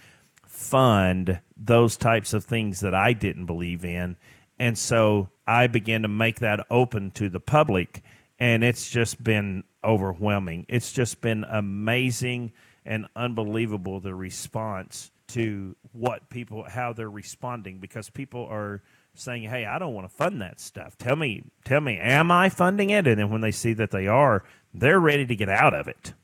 fund 0.47 1.41
those 1.57 1.97
types 1.97 2.35
of 2.35 2.45
things 2.45 2.81
that 2.81 2.95
I 2.95 3.15
didn't 3.15 3.47
believe 3.47 3.85
in. 3.85 4.17
And 4.59 4.77
so 4.77 5.31
I 5.47 5.69
began 5.69 6.03
to 6.03 6.09
make 6.09 6.41
that 6.41 6.67
open 6.71 7.11
to 7.13 7.31
the 7.31 7.41
public 7.41 8.03
and 8.39 8.63
it's 8.63 8.91
just 8.91 9.23
been 9.23 9.65
overwhelming. 9.85 10.67
It's 10.69 10.93
just 10.93 11.21
been 11.21 11.45
amazing 11.45 12.53
and 12.85 13.07
unbelievable 13.15 14.01
the 14.01 14.15
response 14.15 15.11
to 15.29 15.77
what 15.93 16.29
people 16.29 16.65
how 16.69 16.93
they're 16.93 17.11
responding 17.11 17.79
because 17.79 18.11
people 18.11 18.47
are 18.51 18.83
saying, 19.15 19.45
"Hey, 19.45 19.65
I 19.65 19.79
don't 19.79 19.95
want 19.95 20.09
to 20.09 20.15
fund 20.15 20.41
that 20.43 20.61
stuff. 20.61 20.97
Tell 20.99 21.17
me, 21.17 21.45
tell 21.65 21.81
me, 21.81 21.99
am 21.99 22.31
I 22.31 22.49
funding 22.49 22.91
it?" 22.91 23.07
And 23.07 23.19
then 23.19 23.31
when 23.31 23.41
they 23.41 23.51
see 23.51 23.73
that 23.75 23.91
they 23.91 24.07
are, 24.07 24.45
they're 24.75 25.01
ready 25.01 25.27
to 25.27 25.37
get 25.37 25.49
out 25.49 25.75
of 25.75 25.89
it. 25.89 26.15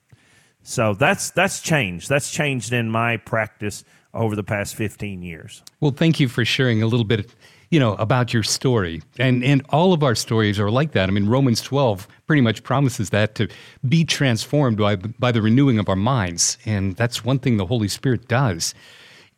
So 0.62 0.94
that's 0.94 1.30
that's 1.30 1.60
changed. 1.60 2.08
That's 2.08 2.30
changed 2.30 2.72
in 2.72 2.90
my 2.90 3.16
practice 3.16 3.84
over 4.12 4.34
the 4.34 4.44
past 4.44 4.74
15 4.74 5.22
years. 5.22 5.62
Well, 5.80 5.92
thank 5.92 6.18
you 6.18 6.28
for 6.28 6.44
sharing 6.44 6.82
a 6.82 6.86
little 6.86 7.04
bit 7.04 7.34
you 7.70 7.78
know, 7.78 7.94
about 7.94 8.32
your 8.32 8.42
story. 8.42 9.02
And 9.18 9.44
and 9.44 9.62
all 9.70 9.92
of 9.92 10.02
our 10.02 10.14
stories 10.14 10.58
are 10.58 10.70
like 10.70 10.92
that. 10.92 11.08
I 11.08 11.12
mean, 11.12 11.28
Romans 11.28 11.60
12 11.60 12.08
pretty 12.26 12.42
much 12.42 12.62
promises 12.62 13.10
that 13.10 13.34
to 13.36 13.48
be 13.88 14.04
transformed 14.04 14.78
by 14.78 14.96
by 14.96 15.32
the 15.32 15.42
renewing 15.42 15.78
of 15.78 15.88
our 15.88 15.96
minds. 15.96 16.58
And 16.64 16.96
that's 16.96 17.24
one 17.24 17.38
thing 17.38 17.56
the 17.56 17.66
Holy 17.66 17.88
Spirit 17.88 18.28
does. 18.28 18.74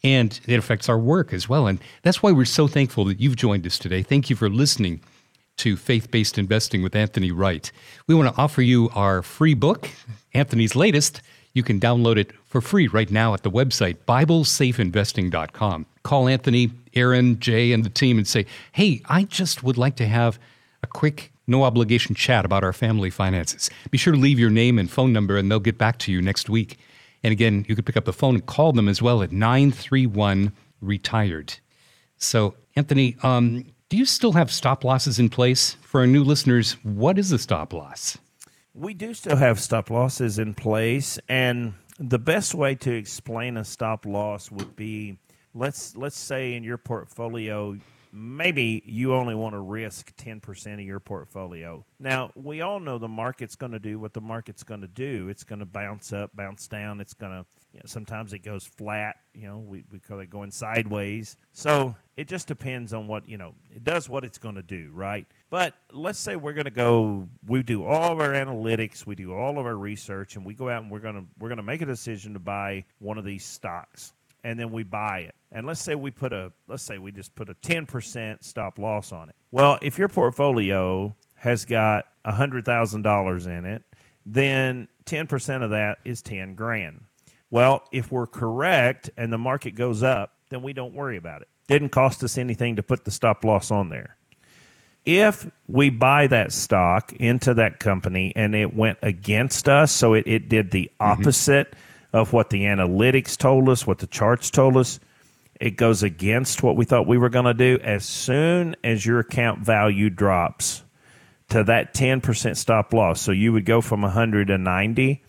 And 0.03 0.41
it 0.47 0.59
affects 0.59 0.89
our 0.89 0.99
work 0.99 1.33
as 1.33 1.49
well. 1.49 1.67
And 1.67 1.79
that's 2.03 2.23
why 2.23 2.33
we're 2.33 2.47
so 2.47 2.67
thankful 2.67 3.05
that 3.07 3.21
you've 3.21 3.37
joined 3.37 3.67
us 3.67 3.79
today. 3.79 4.03
Thank 4.03 4.31
you 4.31 4.37
for 4.37 4.49
listening 4.49 5.01
to 5.59 5.77
Faith 5.77 6.11
Based 6.11 6.39
Investing 6.39 6.83
with 6.83 6.97
Anthony 6.97 7.31
Wright. 7.31 7.71
We 8.07 8.15
want 8.15 8.35
to 8.35 8.41
offer 8.41 8.63
you 8.63 8.89
our 8.95 9.21
free 9.21 9.53
book, 9.53 9.91
Anthony's 10.33 10.75
latest. 10.75 11.21
You 11.53 11.63
can 11.63 11.79
download 11.79 12.17
it 12.17 12.33
for 12.47 12.63
free 12.63 12.89
right 12.89 13.11
now 13.11 13.35
at 13.35 13.43
the 13.43 13.51
website, 13.51 13.97
BibleSafeInvesting.com. 14.09 15.87
Call 16.03 16.29
Anthony, 16.29 16.71
Aaron, 16.95 17.39
Jay, 17.39 17.73
and 17.73 17.85
the 17.85 17.91
team 17.91 18.19
and 18.19 18.27
say, 18.27 18.47
hey, 18.73 19.03
I 19.07 19.25
just 19.25 19.63
would 19.63 19.79
like 19.79 19.97
to 19.97 20.07
have 20.07 20.39
a 20.83 20.87
quick, 20.87 21.33
no 21.47 21.65
obligation 21.65 22.15
chat 22.15 22.45
about 22.45 22.65
our 22.65 22.73
family 22.73 23.11
finances. 23.11 23.71
Be 23.91 23.99
sure 23.99 24.13
to 24.13 24.19
leave 24.19 24.39
your 24.39 24.51
name 24.51 24.79
and 24.79 24.91
phone 24.91 25.13
number, 25.13 25.37
and 25.37 25.51
they'll 25.51 25.61
get 25.61 25.79
back 25.79 25.99
to 26.01 26.13
you 26.13 26.23
next 26.23 26.49
week. 26.49 26.79
And 27.23 27.33
again, 27.33 27.67
you 27.69 27.77
could 27.77 27.87
pick 27.87 27.97
up 27.97 28.05
the 28.05 28.13
phone 28.13 28.35
and 28.35 28.47
call 28.47 28.73
them 28.73 28.89
as 28.89 29.03
well 29.03 29.23
at 29.23 29.33
931 29.33 30.53
Retired. 30.81 31.55
So, 32.17 32.55
Anthony, 32.77 33.17
um, 33.23 33.67
do 33.91 33.97
you 33.97 34.07
still 34.07 34.33
have 34.33 34.51
stop 34.51 34.85
losses 34.85 35.19
in 35.19 35.29
place? 35.29 35.77
For 35.83 36.01
our 36.01 36.07
new 36.07 36.25
listeners, 36.25 36.77
what 36.83 37.19
is 37.19 37.33
a 37.33 37.39
stop 37.39 37.73
loss? 37.73 38.17
We 38.73 38.95
do 38.95 39.13
still 39.15 39.37
have 39.37 39.59
stop 39.59 39.91
losses 39.91 40.39
in 40.39 40.55
place, 40.55 41.19
and 41.29 41.75
the 41.99 42.19
best 42.19 42.55
way 42.55 42.77
to 42.77 42.93
explain 42.93 43.57
a 43.57 43.65
stop 43.65 44.07
loss 44.07 44.51
would 44.51 44.77
be 44.77 45.19
let's 45.55 45.97
let's 45.97 46.19
say 46.19 46.55
in 46.55 46.65
your 46.65 46.79
portfolio 46.79 47.77
maybe 48.13 48.83
you 48.87 49.15
only 49.15 49.35
want 49.35 49.55
to 49.55 49.61
risk 49.61 50.15
10% 50.17 50.75
of 50.75 50.81
your 50.81 51.01
portfolio. 51.01 51.85
Now, 51.99 52.31
we 52.35 52.61
all 52.61 52.81
know 52.81 52.99
the 52.99 53.09
market's 53.09 53.57
going 53.57 53.73
to 53.73 53.79
do 53.79 53.99
what 53.99 54.13
the 54.13 54.21
market's 54.21 54.63
going 54.63 54.81
to 54.81 54.89
do. 54.89 55.29
It's 55.29 55.45
going 55.45 55.61
to 55.61 55.67
bounce 55.67 56.13
up, 56.13 56.35
bounce 56.35 56.67
down. 56.67 57.01
It's 57.01 57.15
going 57.15 57.33
to, 57.33 57.47
you 57.73 57.79
know, 57.79 57.87
sometimes 57.87 58.33
it 58.33 58.41
goes 58.41 58.65
flat, 58.65 59.17
you 59.35 59.47
know, 59.47 59.59
we, 59.59 59.85
we 59.93 60.01
call 60.01 60.19
it 60.21 60.31
going 60.31 60.51
sideways. 60.51 61.37
So 61.53 61.95
it 62.17 62.27
just 62.27 62.49
depends 62.49 62.93
on 62.93 63.07
what, 63.07 63.29
you 63.29 63.39
know, 63.39 63.55
it 63.71 63.85
does 63.85 64.09
what 64.09 64.25
it's 64.25 64.39
going 64.39 64.57
to 64.57 64.63
do, 64.63 64.91
right? 64.93 65.27
But 65.49 65.75
let's 65.93 66.19
say 66.19 66.37
we're 66.37 66.53
going 66.53 66.65
to 66.65 66.71
go, 66.71 67.29
we 67.47 67.63
do 67.63 67.85
all 67.85 68.13
of 68.13 68.21
our 68.21 68.33
analytics, 68.33 69.07
we 69.07 69.15
do 69.15 69.33
all 69.35 69.59
of 69.59 69.67
our 69.67 69.77
research, 69.77 70.37
and 70.37 70.45
we 70.45 70.55
go 70.55 70.69
out 70.69 70.83
and 70.83 70.91
we're 70.91 70.99
going 70.99 71.15
to, 71.15 71.25
we're 71.39 71.49
going 71.49 71.59
to 71.59 71.63
make 71.63 71.83
a 71.83 71.87
decision 71.87 72.33
to 72.33 72.41
buy 72.41 72.85
one 72.99 73.19
of 73.19 73.25
these 73.25 73.45
stocks 73.45 74.13
and 74.45 74.59
then 74.59 74.71
we 74.71 74.83
buy 74.83 75.21
it. 75.21 75.35
And 75.53 75.67
let's 75.67 75.81
say 75.81 75.95
we 75.95 76.11
put 76.11 76.33
a 76.33 76.53
let's 76.69 76.83
say 76.83 76.99
we 76.99 77.13
just 77.13 77.35
put 77.35 77.49
a 77.49 77.55
10% 77.55 78.45
stop 78.45 78.79
loss 78.79 79.13
on 79.13 79.29
it. 79.29 79.35
Well, 79.51 79.79
if 79.83 79.99
your 79.99 80.09
portfolio 80.09 81.15
has 81.35 81.65
got 81.65 82.05
$100,000 82.25 83.47
in 83.47 83.65
it, 83.65 83.83
then 84.25 84.89
10% 85.07 85.63
of 85.63 85.71
that 85.71 85.99
is 86.05 86.23
10 86.23 86.55
grand. 86.55 87.01
Well, 87.51 87.83
if 87.91 88.13
we're 88.13 88.27
correct 88.27 89.11
and 89.17 89.33
the 89.33 89.39
market 89.39 89.75
goes 89.75 90.03
up, 90.03 90.35
then 90.51 90.63
we 90.63 90.73
don't 90.73 90.95
worry 90.95 91.17
about 91.17 91.43
it. 91.43 91.49
Didn't 91.67 91.89
cost 91.89 92.23
us 92.23 92.39
anything 92.39 92.77
to 92.77 92.83
put 92.83 93.05
the 93.05 93.11
stop 93.11 93.45
loss 93.45 93.71
on 93.71 93.89
there. 93.89 94.17
If 95.05 95.51
we 95.67 95.91
buy 95.91 96.27
that 96.27 96.53
stock 96.53 97.13
into 97.15 97.55
that 97.55 97.81
company 97.81 98.33
and 98.37 98.55
it 98.55 98.75
went 98.75 98.99
against 99.03 99.69
us, 99.69 99.91
so 99.91 100.15
it, 100.15 100.27
it 100.27 100.49
did 100.49 100.71
the 100.71 100.91
mm-hmm. 101.01 101.13
opposite, 101.13 101.71
mm-hmm 101.71 101.81
of 102.13 102.33
what 102.33 102.51
the 102.51 102.63
analytics 102.63 103.37
told 103.37 103.69
us, 103.69 103.87
what 103.87 103.99
the 103.99 104.07
charts 104.07 104.51
told 104.51 104.77
us. 104.77 105.01
It 105.61 105.77
goes 105.77 106.03
against 106.03 106.63
what 106.63 106.75
we 106.75 106.87
thought 106.87 107.07
we 107.07 107.19
were 107.19 107.29
going 107.29 107.45
to 107.45 107.55
do. 107.55 107.79
As 107.83 108.05
soon 108.05 108.75
as 108.83 109.05
your 109.05 109.21
account 109.21 109.61
value 109.61 110.09
drops 110.09 110.83
to 111.51 111.63
that 111.65 111.93
10% 111.95 112.57
stop 112.57 112.95
loss, 112.95 113.21
so 113.21 113.31
you 113.31 113.53
would 113.53 113.67
go 113.67 113.83
from 113.83 114.01
190, 114.01 115.23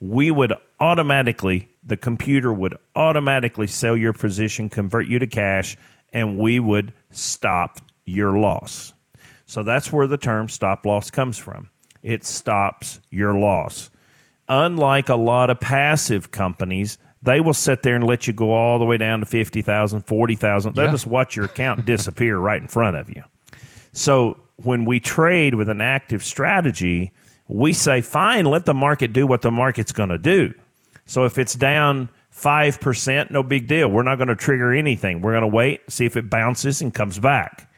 we 0.00 0.30
would 0.30 0.52
automatically, 0.78 1.70
the 1.82 1.96
computer 1.96 2.52
would 2.52 2.76
automatically 2.94 3.66
sell 3.66 3.96
your 3.96 4.12
position, 4.12 4.68
convert 4.68 5.06
you 5.06 5.18
to 5.18 5.26
cash, 5.26 5.76
and 6.12 6.38
we 6.38 6.60
would 6.60 6.92
stop 7.10 7.80
your 8.04 8.38
loss. 8.38 8.92
So 9.46 9.62
that's 9.62 9.90
where 9.90 10.06
the 10.06 10.18
term 10.18 10.50
stop 10.50 10.84
loss 10.84 11.10
comes 11.10 11.38
from. 11.38 11.70
It 12.02 12.24
stops 12.24 13.00
your 13.10 13.34
loss 13.34 13.90
unlike 14.48 15.08
a 15.08 15.16
lot 15.16 15.50
of 15.50 15.60
passive 15.60 16.30
companies, 16.30 16.98
they 17.22 17.40
will 17.40 17.54
sit 17.54 17.82
there 17.82 17.96
and 17.96 18.04
let 18.04 18.26
you 18.26 18.32
go 18.32 18.52
all 18.52 18.78
the 18.78 18.84
way 18.84 18.96
down 18.96 19.20
to 19.20 19.26
50,000, 19.26 20.02
40,000. 20.02 20.74
They'll 20.74 20.84
yeah. 20.84 20.90
just 20.90 21.06
watch 21.06 21.36
your 21.36 21.46
account 21.46 21.84
disappear 21.84 22.38
right 22.38 22.60
in 22.60 22.68
front 22.68 22.96
of 22.96 23.08
you. 23.08 23.22
So 23.92 24.38
when 24.56 24.84
we 24.84 25.00
trade 25.00 25.54
with 25.54 25.68
an 25.68 25.80
active 25.80 26.24
strategy, 26.24 27.12
we 27.48 27.72
say, 27.72 28.00
fine, 28.00 28.44
let 28.44 28.66
the 28.66 28.74
market 28.74 29.12
do 29.12 29.26
what 29.26 29.42
the 29.42 29.50
market's 29.50 29.92
going 29.92 30.10
to 30.10 30.18
do. 30.18 30.54
So 31.06 31.24
if 31.24 31.38
it's 31.38 31.54
down 31.54 32.10
5%, 32.34 33.30
no 33.30 33.42
big 33.42 33.66
deal. 33.66 33.88
We're 33.88 34.02
not 34.02 34.16
going 34.16 34.28
to 34.28 34.36
trigger 34.36 34.72
anything. 34.72 35.20
We're 35.22 35.32
going 35.32 35.42
to 35.50 35.56
wait, 35.56 35.80
see 35.90 36.06
if 36.06 36.16
it 36.16 36.30
bounces 36.30 36.80
and 36.80 36.92
comes 36.94 37.18
back. 37.18 37.70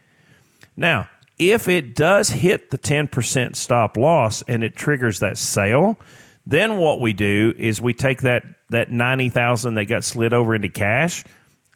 Now, 0.77 1.09
if 1.39 1.69
it 1.69 1.95
does 1.95 2.29
hit 2.29 2.71
the 2.71 2.79
10% 2.79 3.57
stop 3.57 3.97
loss 3.97 4.43
and 4.43 4.63
it 4.63 4.77
triggers 4.77 5.21
that 5.21 5.39
sale, 5.39 5.99
then 6.47 6.79
what 6.79 7.01
we 7.01 7.13
do 7.13 7.55
is 7.57 7.81
we 7.81 7.95
take 7.95 8.23
that 8.23 8.45
that 8.71 8.91
90,000 8.91 9.75
that 9.75 9.87
got 9.87 10.05
slid 10.05 10.33
over 10.33 10.55
into 10.55 10.69
cash. 10.69 11.25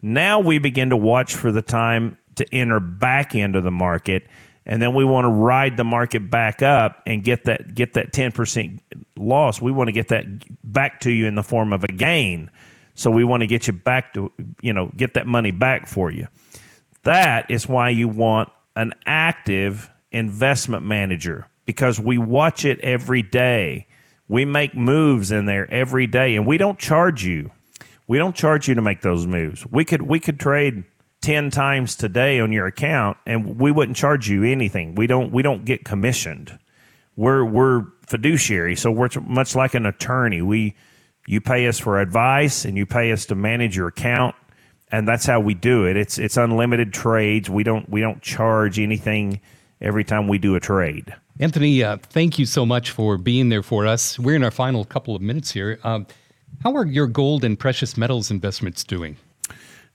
Now 0.01 0.41
we 0.41 0.59
begin 0.59 0.91
to 0.91 0.97
watch 0.97 1.35
for 1.35 1.51
the 1.51 1.63
time 1.63 2.19
to 2.37 2.55
enter 2.55 2.79
back 2.79 3.35
into 3.35 3.61
the 3.61 3.71
market 3.71 4.25
and 4.67 4.81
then 4.81 4.95
we 4.95 5.05
want 5.05 5.25
to 5.27 5.29
ride 5.29 5.77
the 5.77 5.85
market 5.85 6.31
back 6.31 6.63
up 6.63 7.03
and 7.07 7.23
get 7.23 7.45
that 7.45 7.75
get 7.75 7.95
that 7.95 8.13
10% 8.13 8.81
loss. 9.17 9.61
We 9.61 9.73
want 9.73 9.89
to 9.89 9.93
get 9.93 10.09
that 10.09 10.25
back 10.65 11.01
to 11.01 11.11
you 11.11 11.27
in 11.27 11.35
the 11.35 11.43
form 11.43 11.73
of 11.73 11.85
a 11.85 11.89
gain. 11.89 12.51
So 12.95 13.11
we 13.11 13.25
want 13.25 13.43
to 13.43 13.47
get 13.47 13.67
you 13.67 13.73
back 13.73 14.15
to 14.15 14.33
you 14.63 14.73
know, 14.73 14.91
get 14.97 15.15
that 15.15 15.27
money 15.27 15.51
back 15.51 15.87
for 15.87 16.11
you. 16.11 16.29
That 17.03 17.51
is 17.51 17.69
why 17.69 17.91
you 17.91 18.09
want 18.09 18.51
an 18.77 18.95
active 19.05 19.91
investment 20.11 20.85
manager 20.85 21.47
because 21.67 22.01
we 22.01 22.17
watch 22.17 22.65
it 22.65 22.81
every 22.81 23.23
day. 23.23 23.87
We 24.35 24.45
make 24.45 24.75
moves 24.75 25.31
in 25.31 25.47
there 25.47 25.73
every 25.73 26.09
day, 26.09 26.35
and 26.35 26.45
we 26.45 26.59
don't 26.59 26.77
charge 26.77 27.25
you. 27.25 27.53
We 28.09 28.19
don't 28.19 28.35
charge 28.35 28.67
you 28.67 28.75
to 28.75 28.83
make 28.83 29.01
those 29.01 29.29
moves. 29.29 29.65
We 29.65 29.85
could 29.85 30.03
we 30.03 30.19
could 30.19 30.41
trade 30.41 30.83
ten 31.21 31.53
times 31.53 31.95
today 31.95 32.41
on 32.41 32.51
your 32.51 32.67
account, 32.67 33.17
and 33.27 33.61
we 33.61 33.71
wouldn't 33.71 33.97
charge 33.97 34.29
you 34.29 34.43
anything. 34.43 34.97
We 34.97 35.07
don't 35.07 35.31
we 35.31 35.43
don't 35.43 35.65
get 35.65 35.85
commissioned. 35.85 36.59
We're 37.15 37.45
we're 37.45 37.85
fiduciary, 38.09 38.75
so 38.75 38.91
we're 38.91 39.09
much 39.25 39.55
like 39.55 39.75
an 39.75 39.87
attorney. 39.87 40.43
We 40.43 40.75
you 41.29 41.41
pay 41.41 41.69
us 41.69 41.79
for 41.79 42.01
advice, 42.01 42.65
and 42.65 42.77
you 42.77 42.87
pay 42.87 43.13
us 43.13 43.27
to 43.27 43.37
manage 43.37 43.77
your 43.77 43.87
account, 43.87 44.35
and 44.91 45.07
that's 45.07 45.27
how 45.27 45.39
we 45.39 45.55
do 45.55 45.85
it. 45.87 45.97
It's 45.97 46.19
it's 46.19 46.37
unlimited 46.37 46.93
trades. 46.93 47.49
We 47.49 47.63
don't 47.63 47.89
we 47.89 48.01
don't 48.01 48.21
charge 48.21 48.81
anything 48.81 49.41
every 49.81 50.03
time 50.03 50.27
we 50.27 50.39
do 50.39 50.57
a 50.57 50.61
trade. 50.61 51.15
Anthony, 51.41 51.83
uh, 51.83 51.97
thank 51.97 52.39
you 52.39 52.47
so 52.47 52.65
much 52.65 52.91
for 52.91 53.19
being 53.19 53.49
there 53.49 53.63
for 53.63 53.87
us. 53.87 54.19
We're 54.19 54.37
in 54.37 54.45
our 54.45 54.53
final 54.53 54.85
couple 54.85 55.17
of 55.17 55.23
minutes 55.23 55.51
here. 55.51 55.81
Um, 55.83 56.07
how 56.63 56.75
are 56.77 56.87
your 56.87 57.09
gold 57.09 57.45
and 57.45 57.59
precious 57.59 57.97
metals 57.97 58.31
investments 58.31 58.85
doing? 58.85 59.17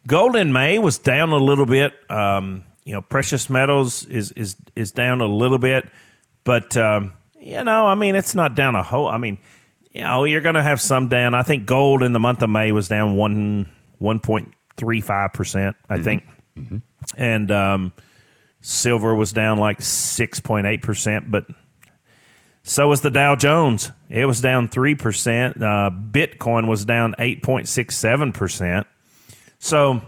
Gold 0.06 0.36
in 0.36 0.52
May 0.52 0.80
was 0.80 0.97
down 0.97 1.30
a 1.30 1.38
little 1.38 1.65
bit. 1.65 1.93
Um, 2.10 2.63
you 2.84 2.93
know, 2.93 3.02
precious 3.02 3.49
metals 3.49 4.06
is 4.06 4.32
is 4.34 4.56
is 4.75 4.91
down 4.91 5.21
a 5.21 5.28
little 5.28 5.60
bit, 5.60 5.88
but 6.43 6.75
um, 6.75 7.13
you 7.39 7.63
know, 7.63 7.86
I 7.86 7.95
mean, 7.95 8.15
it's 8.15 8.36
not 8.36 8.56
down 8.56 8.75
a 8.75 8.84
whole. 8.84 9.08
I 9.08 9.17
mean, 9.17 9.38
you 9.91 10.02
know, 10.02 10.25
you're 10.25 10.41
going 10.41 10.56
to 10.56 10.63
have 10.63 10.82
some 10.82 11.08
down. 11.08 11.36
I 11.36 11.43
think 11.43 11.65
gold 11.65 12.04
in 12.04 12.13
the 12.13 12.19
month 12.19 12.41
of 12.41 12.49
May 12.49 12.71
was 12.71 12.88
down 12.88 13.15
one 13.15 13.69
one 13.97 14.19
point 14.19 14.54
three 14.75 15.02
five 15.02 15.34
percent. 15.34 15.75
I 15.89 15.95
mm-hmm. 15.95 16.04
think, 16.04 16.23
mm-hmm. 16.58 16.78
and 17.17 17.52
um, 17.52 17.93
Silver 18.62 19.15
was 19.15 19.32
down 19.32 19.58
like 19.58 19.80
6.8%, 19.80 21.32
but 21.32 21.45
so 22.63 22.89
was 22.89 23.02
the 23.02 23.10
Dow 23.10 23.36
Jones. 23.36 23.91
It 24.10 24.26
was 24.26 24.41
down 24.41 24.67
3%. 24.67 25.62
Uh, 25.62 25.89
Bitcoin 25.89 26.67
was 26.67 26.86
down 26.86 27.15
8.67%. 27.17 28.86
So 29.60 30.02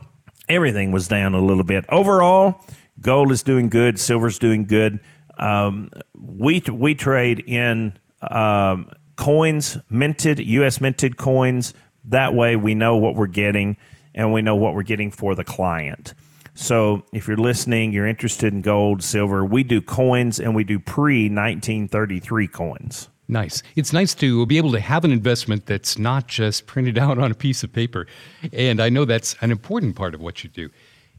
everything 0.50 0.92
was 0.92 1.08
down 1.08 1.34
a 1.34 1.42
little 1.42 1.64
bit. 1.64 1.86
Overall, 1.90 2.62
gold 3.00 3.32
is 3.32 3.42
doing 3.42 3.70
good, 3.70 4.00
silver's 4.00 4.38
doing 4.38 4.66
good. 4.66 5.00
Um, 5.38 5.90
we, 6.14 6.62
we 6.72 6.94
trade 6.94 7.40
in 7.40 7.98
um, 8.22 8.92
coins, 9.16 9.78
minted, 9.90 10.40
U.S. 10.40 10.82
minted 10.82 11.18
coins. 11.18 11.74
That 12.06 12.34
way 12.34 12.56
we 12.56 12.76
know 12.76 12.98
what 12.98 13.16
we're 13.16 13.28
getting 13.28 13.78
and 14.14 14.34
we 14.34 14.42
know 14.42 14.56
what 14.56 14.76
we're 14.76 14.84
getting 14.84 15.10
for 15.10 15.36
the 15.36 15.44
client. 15.44 16.14
So 16.62 17.02
if 17.12 17.28
you're 17.28 17.38
listening, 17.38 17.92
you're 17.92 18.06
interested 18.06 18.54
in 18.54 18.62
gold, 18.62 19.02
silver, 19.02 19.44
we 19.44 19.64
do 19.64 19.82
coins 19.82 20.40
and 20.40 20.54
we 20.54 20.64
do 20.64 20.78
pre 20.78 21.24
1933 21.24 22.48
coins. 22.48 23.10
Nice. 23.28 23.64
It's 23.76 23.92
nice 23.92 24.14
to 24.16 24.46
be 24.46 24.58
able 24.58 24.72
to 24.74 24.80
have 24.80 25.04
an 25.04 25.12
investment 25.12 25.66
that's 25.66 25.98
not 25.98 26.28
just 26.28 26.68
printed 26.68 26.98
out 27.00 27.18
on 27.18 27.32
a 27.32 27.34
piece 27.34 27.64
of 27.64 27.74
paper. 27.74 28.06
And 28.54 28.80
I 28.80 28.90
know 28.90 29.06
that's 29.06 29.36
an 29.42 29.50
important 29.50 29.96
part 29.96 30.14
of 30.14 30.22
what 30.22 30.44
you 30.44 30.52
do. 30.52 30.70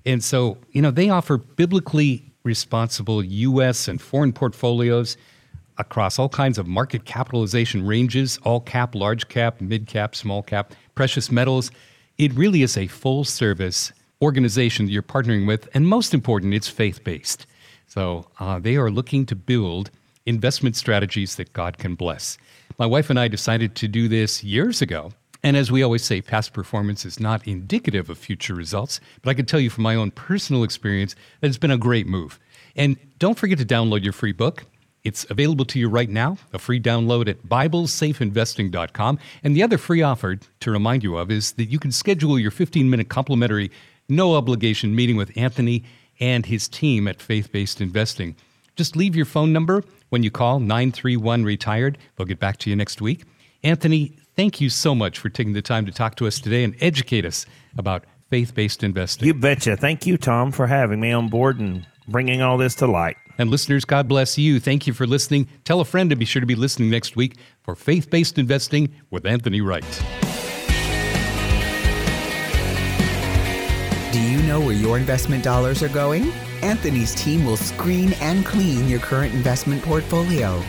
And 0.06 0.22
so, 0.22 0.58
you 0.70 0.80
know, 0.80 0.92
they 0.92 1.10
offer 1.10 1.38
biblically 1.38 2.32
responsible 2.44 3.24
U.S. 3.24 3.88
and 3.88 4.00
foreign 4.00 4.32
portfolios 4.32 5.16
across 5.76 6.20
all 6.20 6.28
kinds 6.28 6.56
of 6.56 6.68
market 6.68 7.04
capitalization 7.04 7.84
ranges 7.84 8.38
all 8.44 8.60
cap, 8.60 8.94
large 8.94 9.26
cap, 9.26 9.60
mid 9.60 9.88
cap, 9.88 10.14
small 10.14 10.44
cap, 10.44 10.72
precious 10.94 11.32
metals. 11.32 11.72
It 12.16 12.32
really 12.34 12.62
is 12.62 12.76
a 12.76 12.86
full 12.86 13.24
service 13.24 13.92
organization 14.22 14.86
that 14.86 14.92
you're 14.92 15.02
partnering 15.02 15.46
with, 15.46 15.68
and 15.74 15.86
most 15.86 16.14
important, 16.14 16.54
it's 16.54 16.68
faith 16.68 17.04
based. 17.04 17.46
So 17.86 18.26
uh, 18.40 18.58
they 18.58 18.76
are 18.76 18.90
looking 18.90 19.26
to 19.26 19.36
build 19.36 19.90
investment 20.24 20.76
strategies 20.76 21.36
that 21.36 21.52
God 21.52 21.78
can 21.78 21.94
bless. 21.94 22.38
My 22.78 22.86
wife 22.86 23.10
and 23.10 23.18
I 23.18 23.28
decided 23.28 23.74
to 23.76 23.88
do 23.88 24.08
this 24.08 24.42
years 24.42 24.80
ago. 24.80 25.12
And 25.42 25.56
as 25.56 25.72
we 25.72 25.82
always 25.82 26.04
say, 26.04 26.22
past 26.22 26.52
performance 26.52 27.04
is 27.04 27.18
not 27.18 27.46
indicative 27.46 28.08
of 28.08 28.16
future 28.16 28.54
results. 28.54 29.00
But 29.20 29.30
I 29.30 29.34
can 29.34 29.44
tell 29.44 29.58
you 29.60 29.70
from 29.70 29.82
my 29.82 29.96
own 29.96 30.12
personal 30.12 30.62
experience 30.62 31.16
that 31.40 31.48
it's 31.48 31.58
been 31.58 31.72
a 31.72 31.76
great 31.76 32.06
move. 32.06 32.38
And 32.76 32.96
don't 33.18 33.38
forget 33.38 33.58
to 33.58 33.66
download 33.66 34.04
your 34.04 34.12
free 34.12 34.32
book. 34.32 34.64
It's 35.04 35.28
available 35.30 35.64
to 35.64 35.80
you 35.80 35.88
right 35.88 36.08
now, 36.08 36.38
a 36.52 36.60
free 36.60 36.80
download 36.80 37.28
at 37.28 37.42
BiblesafeInvesting.com. 37.42 39.18
And 39.42 39.56
the 39.56 39.62
other 39.64 39.78
free 39.78 40.00
offer 40.00 40.36
to 40.60 40.70
remind 40.70 41.02
you 41.02 41.16
of 41.16 41.30
is 41.30 41.52
that 41.52 41.64
you 41.64 41.80
can 41.80 41.90
schedule 41.90 42.38
your 42.38 42.52
15 42.52 42.88
minute 42.88 43.08
complimentary, 43.08 43.72
no 44.08 44.34
obligation 44.34 44.94
meeting 44.94 45.16
with 45.16 45.36
Anthony 45.36 45.84
and 46.20 46.46
his 46.46 46.68
team 46.68 47.08
at 47.08 47.20
Faith 47.20 47.50
Based 47.52 47.80
Investing. 47.80 48.36
Just 48.76 48.96
leave 48.96 49.16
your 49.16 49.26
phone 49.26 49.52
number 49.52 49.82
when 50.10 50.22
you 50.22 50.30
call 50.30 50.60
931 50.60 51.44
Retired. 51.44 51.98
They'll 52.16 52.26
get 52.26 52.38
back 52.38 52.58
to 52.58 52.70
you 52.70 52.76
next 52.76 53.00
week. 53.00 53.24
Anthony, 53.62 54.16
thank 54.36 54.60
you 54.60 54.70
so 54.70 54.94
much 54.94 55.18
for 55.18 55.28
taking 55.28 55.52
the 55.52 55.62
time 55.62 55.86
to 55.86 55.92
talk 55.92 56.16
to 56.16 56.26
us 56.26 56.40
today 56.40 56.64
and 56.64 56.74
educate 56.80 57.24
us 57.24 57.46
about 57.76 58.04
faith 58.28 58.54
based 58.54 58.82
investing. 58.82 59.26
You 59.26 59.34
betcha. 59.34 59.76
Thank 59.76 60.06
you, 60.06 60.16
Tom, 60.16 60.52
for 60.52 60.66
having 60.66 61.00
me 61.00 61.12
on 61.12 61.28
board 61.28 61.60
and 61.60 61.86
bringing 62.08 62.40
all 62.40 62.56
this 62.56 62.74
to 62.76 62.86
light. 62.86 63.16
And 63.38 63.50
listeners, 63.50 63.84
God 63.84 64.08
bless 64.08 64.38
you. 64.38 64.60
Thank 64.60 64.86
you 64.86 64.92
for 64.92 65.06
listening. 65.06 65.48
Tell 65.64 65.80
a 65.80 65.84
friend 65.84 66.10
to 66.10 66.16
be 66.16 66.24
sure 66.24 66.40
to 66.40 66.46
be 66.46 66.54
listening 66.54 66.90
next 66.90 67.16
week 67.16 67.36
for 67.62 67.74
Faith 67.74 68.10
Based 68.10 68.38
Investing 68.38 68.94
with 69.10 69.26
Anthony 69.26 69.60
Wright. 69.60 69.84
Do 74.12 74.20
you 74.20 74.42
know 74.42 74.60
where 74.60 74.74
your 74.74 74.98
investment 74.98 75.42
dollars 75.42 75.82
are 75.82 75.88
going? 75.88 76.32
Anthony's 76.60 77.14
team 77.14 77.46
will 77.46 77.56
screen 77.56 78.12
and 78.20 78.44
clean 78.44 78.86
your 78.86 79.00
current 79.00 79.32
investment 79.32 79.82
portfolio. 79.82 80.62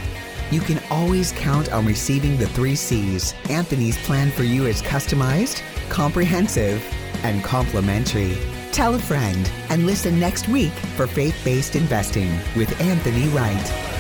You 0.50 0.62
can 0.62 0.82
always 0.90 1.34
count 1.34 1.70
on 1.74 1.86
receiving 1.86 2.38
the 2.38 2.48
three 2.48 2.74
C's. 2.74 3.34
Anthony's 3.50 3.98
plan 4.06 4.32
for 4.32 4.44
you 4.44 4.66
is 4.66 4.82
customized, 4.82 5.62
comprehensive, 5.90 6.82
and 7.24 7.44
complimentary. 7.44 8.38
Tell 8.72 8.96
a 8.96 9.00
friend 9.00 9.52
and 9.68 9.86
listen 9.86 10.18
next 10.18 10.48
week 10.48 10.72
for 10.96 11.06
Faith 11.06 11.36
Based 11.44 11.76
Investing 11.76 12.32
with 12.56 12.80
Anthony 12.80 13.28
Wright. 13.28 13.93